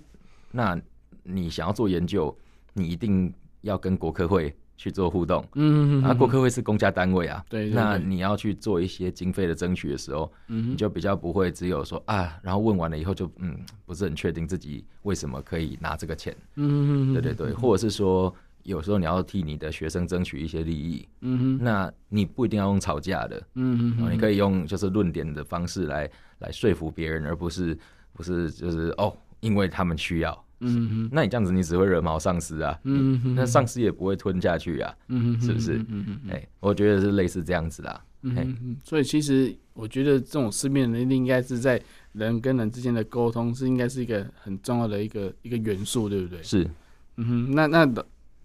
[0.52, 0.80] 那
[1.24, 2.38] 你想要做研究，
[2.74, 18.36] 你一定要跟国科会去做互动，嗯哼，啊，国科会是公家单位啊，对，那你要去做一些经费的争取的时候，嗯，你就比较不会只有说啊，然后问完了以后就嗯，不是很确定自己为什么可以拿这个钱，嗯哼，对对对，或者是说。
[18.70, 27.78] 有时候你要替你的学生争取一些利益，嗯哼，那你不一定要用吵架的，嗯哼，你可以用就是论点的方式来来说服别人，而不是
[28.14, 35.84] 不是就是哦，因为他们需要，嗯哼，那你这样子你只会惹毛上司啊，嗯哼，那上司也不会吞下去啊，嗯哼，是不是？
[35.90, 38.04] 嗯哼，哎，我觉得是类似这样子啦。
[38.22, 46.44] 嗯哼，所以其实我觉得这种思辨能力应该是在人跟人之间的沟通是应该是一个很重要的一个一个元素，对不对？
[46.44, 46.70] 是，
[47.16, 47.86] 嗯哼，那那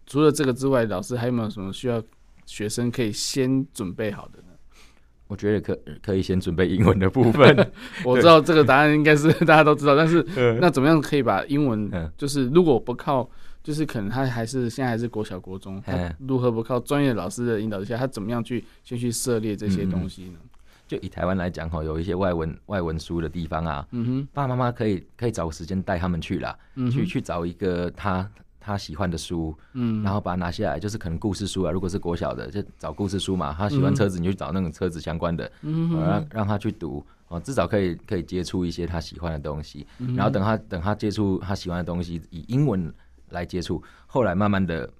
[0.06, 2.02] 除了这个之外，老师还有没有什么需要
[2.46, 4.48] 学生可以先准备好的呢？
[5.26, 7.72] 我觉得可可以先准备英文的部分。
[8.04, 10.22] 我知道这个答案应该是大家都知道，但是
[10.60, 13.28] 那怎么样可以把英文，就是如果不靠，
[13.62, 20.38] 就是可能他还是现在还是国小国中，他如何不靠专业老师的引导之下，他怎么样去先去涉猎这些东西呢？
[20.86, 26.54] 就以台湾来讲哈，有一些外文外文书的地方啊，嗯哼，爸爸妈妈可以可以找个时间带他们去啦，
[26.92, 28.30] 去去找一个他。
[28.64, 31.70] 他喜欢的书，嗯，然后把它拿下来，就是可能故事书啊。
[31.70, 33.54] 如果是国小的，就找故事书嘛。
[33.56, 39.86] 他喜欢车子，你就去找那种车子相关的，嗯，让让他去读，哦，至少可以可以接触一些他喜欢的东西。
[40.16, 42.90] 然后等他等他接触他喜欢的东西，以英文
[43.28, 44.90] 来接触，后来慢慢的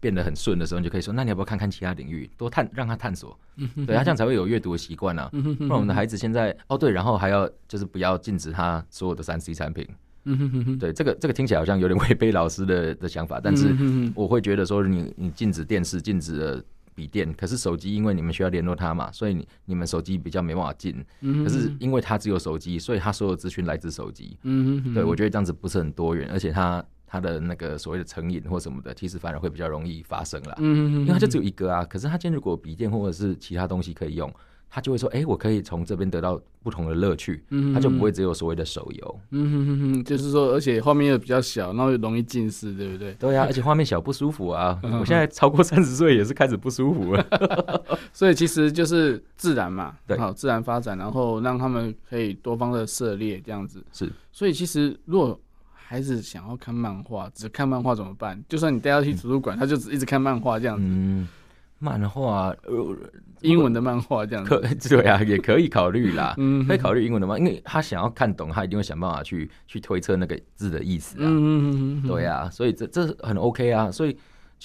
[0.00, 3.38] 变得很顺的时候，你就可以说，那你要不要看看其他领域，多探让他探索，
[3.86, 5.30] 对他这样才会有阅读的习惯啊。
[5.30, 9.86] 不然我们的孩子现在，哦对，然后还要就是不要禁止他所有的三 C 产品。
[10.26, 13.74] 嗯哼哼哼，对，这个这个听起来好像有点违背老师的的想法，但是
[14.14, 16.62] 我会觉得说你，你你禁止电视，禁止了
[16.94, 20.94] 笔电，可是手机，因为你们需要联络他嘛，所以你你们手机比较没办法进。
[21.20, 24.36] 可是因为他只有手机，所以他所有资讯来自手机。
[24.42, 30.54] 嗯哼，对，我觉得这样子不是很多元，而且他他的那个所谓的成瘾或什么的，其实反而会比较容易发生啦。
[30.58, 34.32] 嗯哼，因为他就只有一个啊，可是他今天如果笔电或者是其他东西可以用。
[34.68, 37.42] 他就会说：“哎、欸，我可以从这边得到不同的乐趣。
[37.50, 39.20] 嗯哼哼”他就不会只有所谓的手游。
[39.30, 43.14] 嗯哼哼哼，就是说，而且画面又比较小，然后又容易近视，对不对？
[43.14, 44.78] 对呀、啊，而且画面小不舒服啊。
[45.00, 47.26] 我现在超过三十岁也是开始不舒服了。
[48.12, 54.10] 所以其实就是自然嘛，对，好，自然发展，然后让他们可以多方的涉猎，这样子是。
[54.32, 55.38] 所以其实如果
[55.72, 58.42] 孩子想要看漫画，只看漫画怎么办？
[58.48, 60.84] 就算你带他去图书馆，嗯、他就只一直看漫画这样子。
[60.84, 61.28] 嗯
[61.78, 62.96] 漫画，呃，
[63.42, 74.16] 英文的漫画这样子，可 对啊，也可以考虑啦， 嗯可以考虑英文的嘛，因为他想要看懂，他一定会想办法去去推测那个字的意思啊，嗯对啊，所以这这很 OK 啊，所以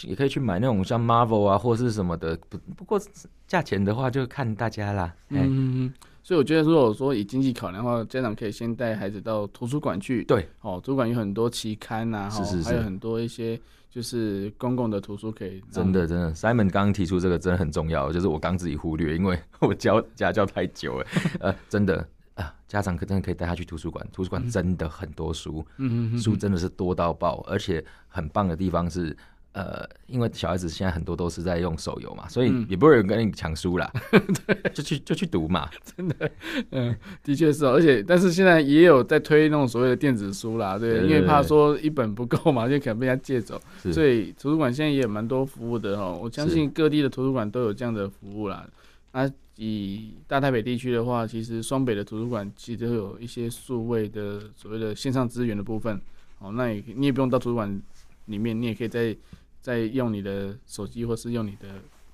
[0.03, 2.99] 也可以去买那种像 Marvel 啊或是什么的，不不过
[3.45, 5.93] 价钱的话就看大家啦，嗯，
[6.23, 13.59] 所以我觉得如果说以经济考量的话，家长可以先带孩子到图书馆去，对，哦，图书馆有很多期刊啊，是是是，还有很多一些。
[13.91, 21.05] 就是公共的图书可以真的真的，Simon 刚刚提出这个真的很重要，就是我刚自己忽略，因为我教 家教太久了，
[21.41, 29.15] 呃，真的啊，家长可真的可以带他去图书馆，图书馆真的很多书，嗯，书真的是多到爆，而且很棒的地方是。
[29.53, 36.31] 呃，因为小孩子现在很多都是在用手游嘛，所以也不会有人跟你抢书啦，嗯、 对，就去就去读嘛，真的，
[36.69, 48.65] 嗯，的确是，而且但是现在也有在推那种所谓的电子书啦，对，因为怕说一本不够嘛， 就可能被人家借走，所以图书馆现在也有蛮多服务的哦，我相信各地的图书馆都有这样的服务啦。
[49.11, 55.99] 那以大台北地区的话，其实双北的图书馆其实都有一些数位的所谓的线上资源的部分，
[56.39, 57.81] 哦，那也你也不用到图书馆
[58.27, 59.13] 里面，你也可以在。
[59.61, 61.67] 再用你的手机，或是用你的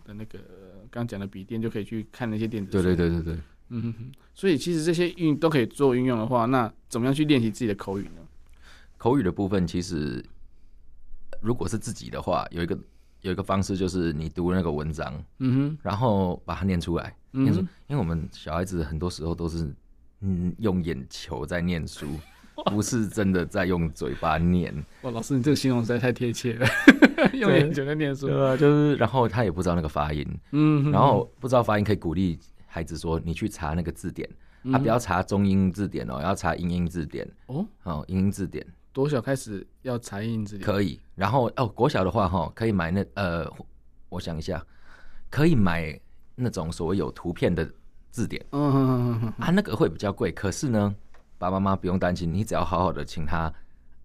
[0.05, 0.39] 的那个
[0.91, 2.83] 刚讲的笔电，就可以去看那些电子书。
[2.83, 4.11] 对对对对对，嗯哼哼。
[4.33, 8.21] 所以其实这些运都可以做运用的话，那怎么样去练习自己的口语呢？
[8.97, 10.23] 口语的部分，其实
[11.41, 12.77] 如果是自己的话，有一个
[13.21, 19.73] 有一个方式，就是你读那个文章，嗯哼，然后把它念出来，念出，因为我们小孩子很多时候都是
[20.21, 22.07] 嗯用眼球在念书。
[22.71, 24.73] 不是真的在用嘴巴念。
[25.03, 26.67] 哇，老师，你这个形容实在太贴切了。
[27.33, 34.29] 用眼睛在念书，对啊，就是，然后他也不知道那个发音，嗯，然后不知道发音，可以鼓励孩子说，你去查那个字典，
[34.71, 37.27] 啊，不要查中英字典哦，要查英英字典。
[37.47, 38.65] 哦，哦，英英字典。
[38.93, 40.65] 多小开始要查英英字典？
[40.65, 43.51] 可以，然后哦，国小的话哈，可以买那呃，
[44.09, 44.63] 我想一下，
[45.29, 45.99] 可以买
[46.35, 47.67] 那种所谓有图片的
[48.11, 49.33] 字典，嗯嗯嗯。
[49.39, 50.95] 啊，那个会比较贵，可是呢。
[51.37, 53.51] 爸爸妈妈不用担心，你只要好好的请他，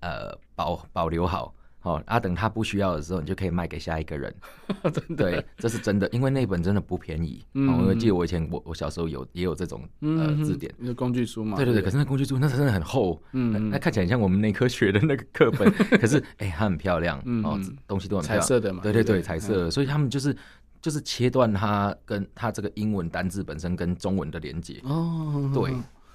[0.00, 4.34] 呃，保保留好，好，啊，等他不需要的时候，你就可以卖给下一个人。
[4.92, 7.44] 真的，对，这是真的，因为那本真的不便宜。
[7.54, 11.56] 嗯，我记得我以前我我小时候有也有这种呃字典，那工具书嘛。
[11.56, 18.82] 对对对，可是那工具书那真的很厚，嗯，那看起来像我们内科学的那个课本， 可是哎，它很漂亮，哦，东西都很彩色的嘛。
[18.82, 20.36] 对对对，彩色的，所以他们就是
[20.80, 24.80] 就是切断它跟它这个英文单字本身跟中文的连接。
[24.84, 25.72] 哦，对。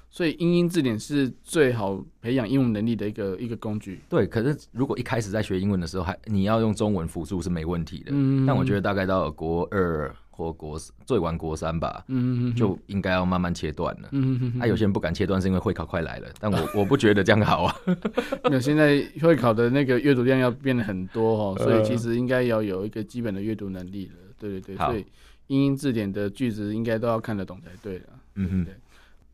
[0.09, 3.99] 所以英英字典是最好培养英文能力的一个一个工具。
[4.09, 8.11] 对，可是如果一开始在学英文的时候，还你要用中文辅助是没问题的。
[8.11, 14.09] 嗯，但我觉得大概到国二或国最晚国三吧，嗯，就应该要慢慢切断了。
[14.11, 17.75] 嗯嗯，啊，有些人不敢切断是因为会考快来了，但我我不觉得这样好啊。
[18.49, 24.13] 没有，现在会考的那个阅读量要变得很多哦，所以其实应该要有一个基本的阅读能力了。
[24.39, 25.05] 对对对，所以
[25.47, 28.05] 英英字典的句子应该都要看得懂才对了。
[28.35, 28.73] 嗯哼，对。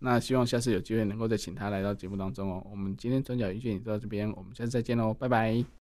[0.06, 2.62] 那希望下次有机会能够再请他来到节目当中哦。
[2.70, 5.64] 我们今天转角遇见你就到这边，我们下次再见喽，拜拜。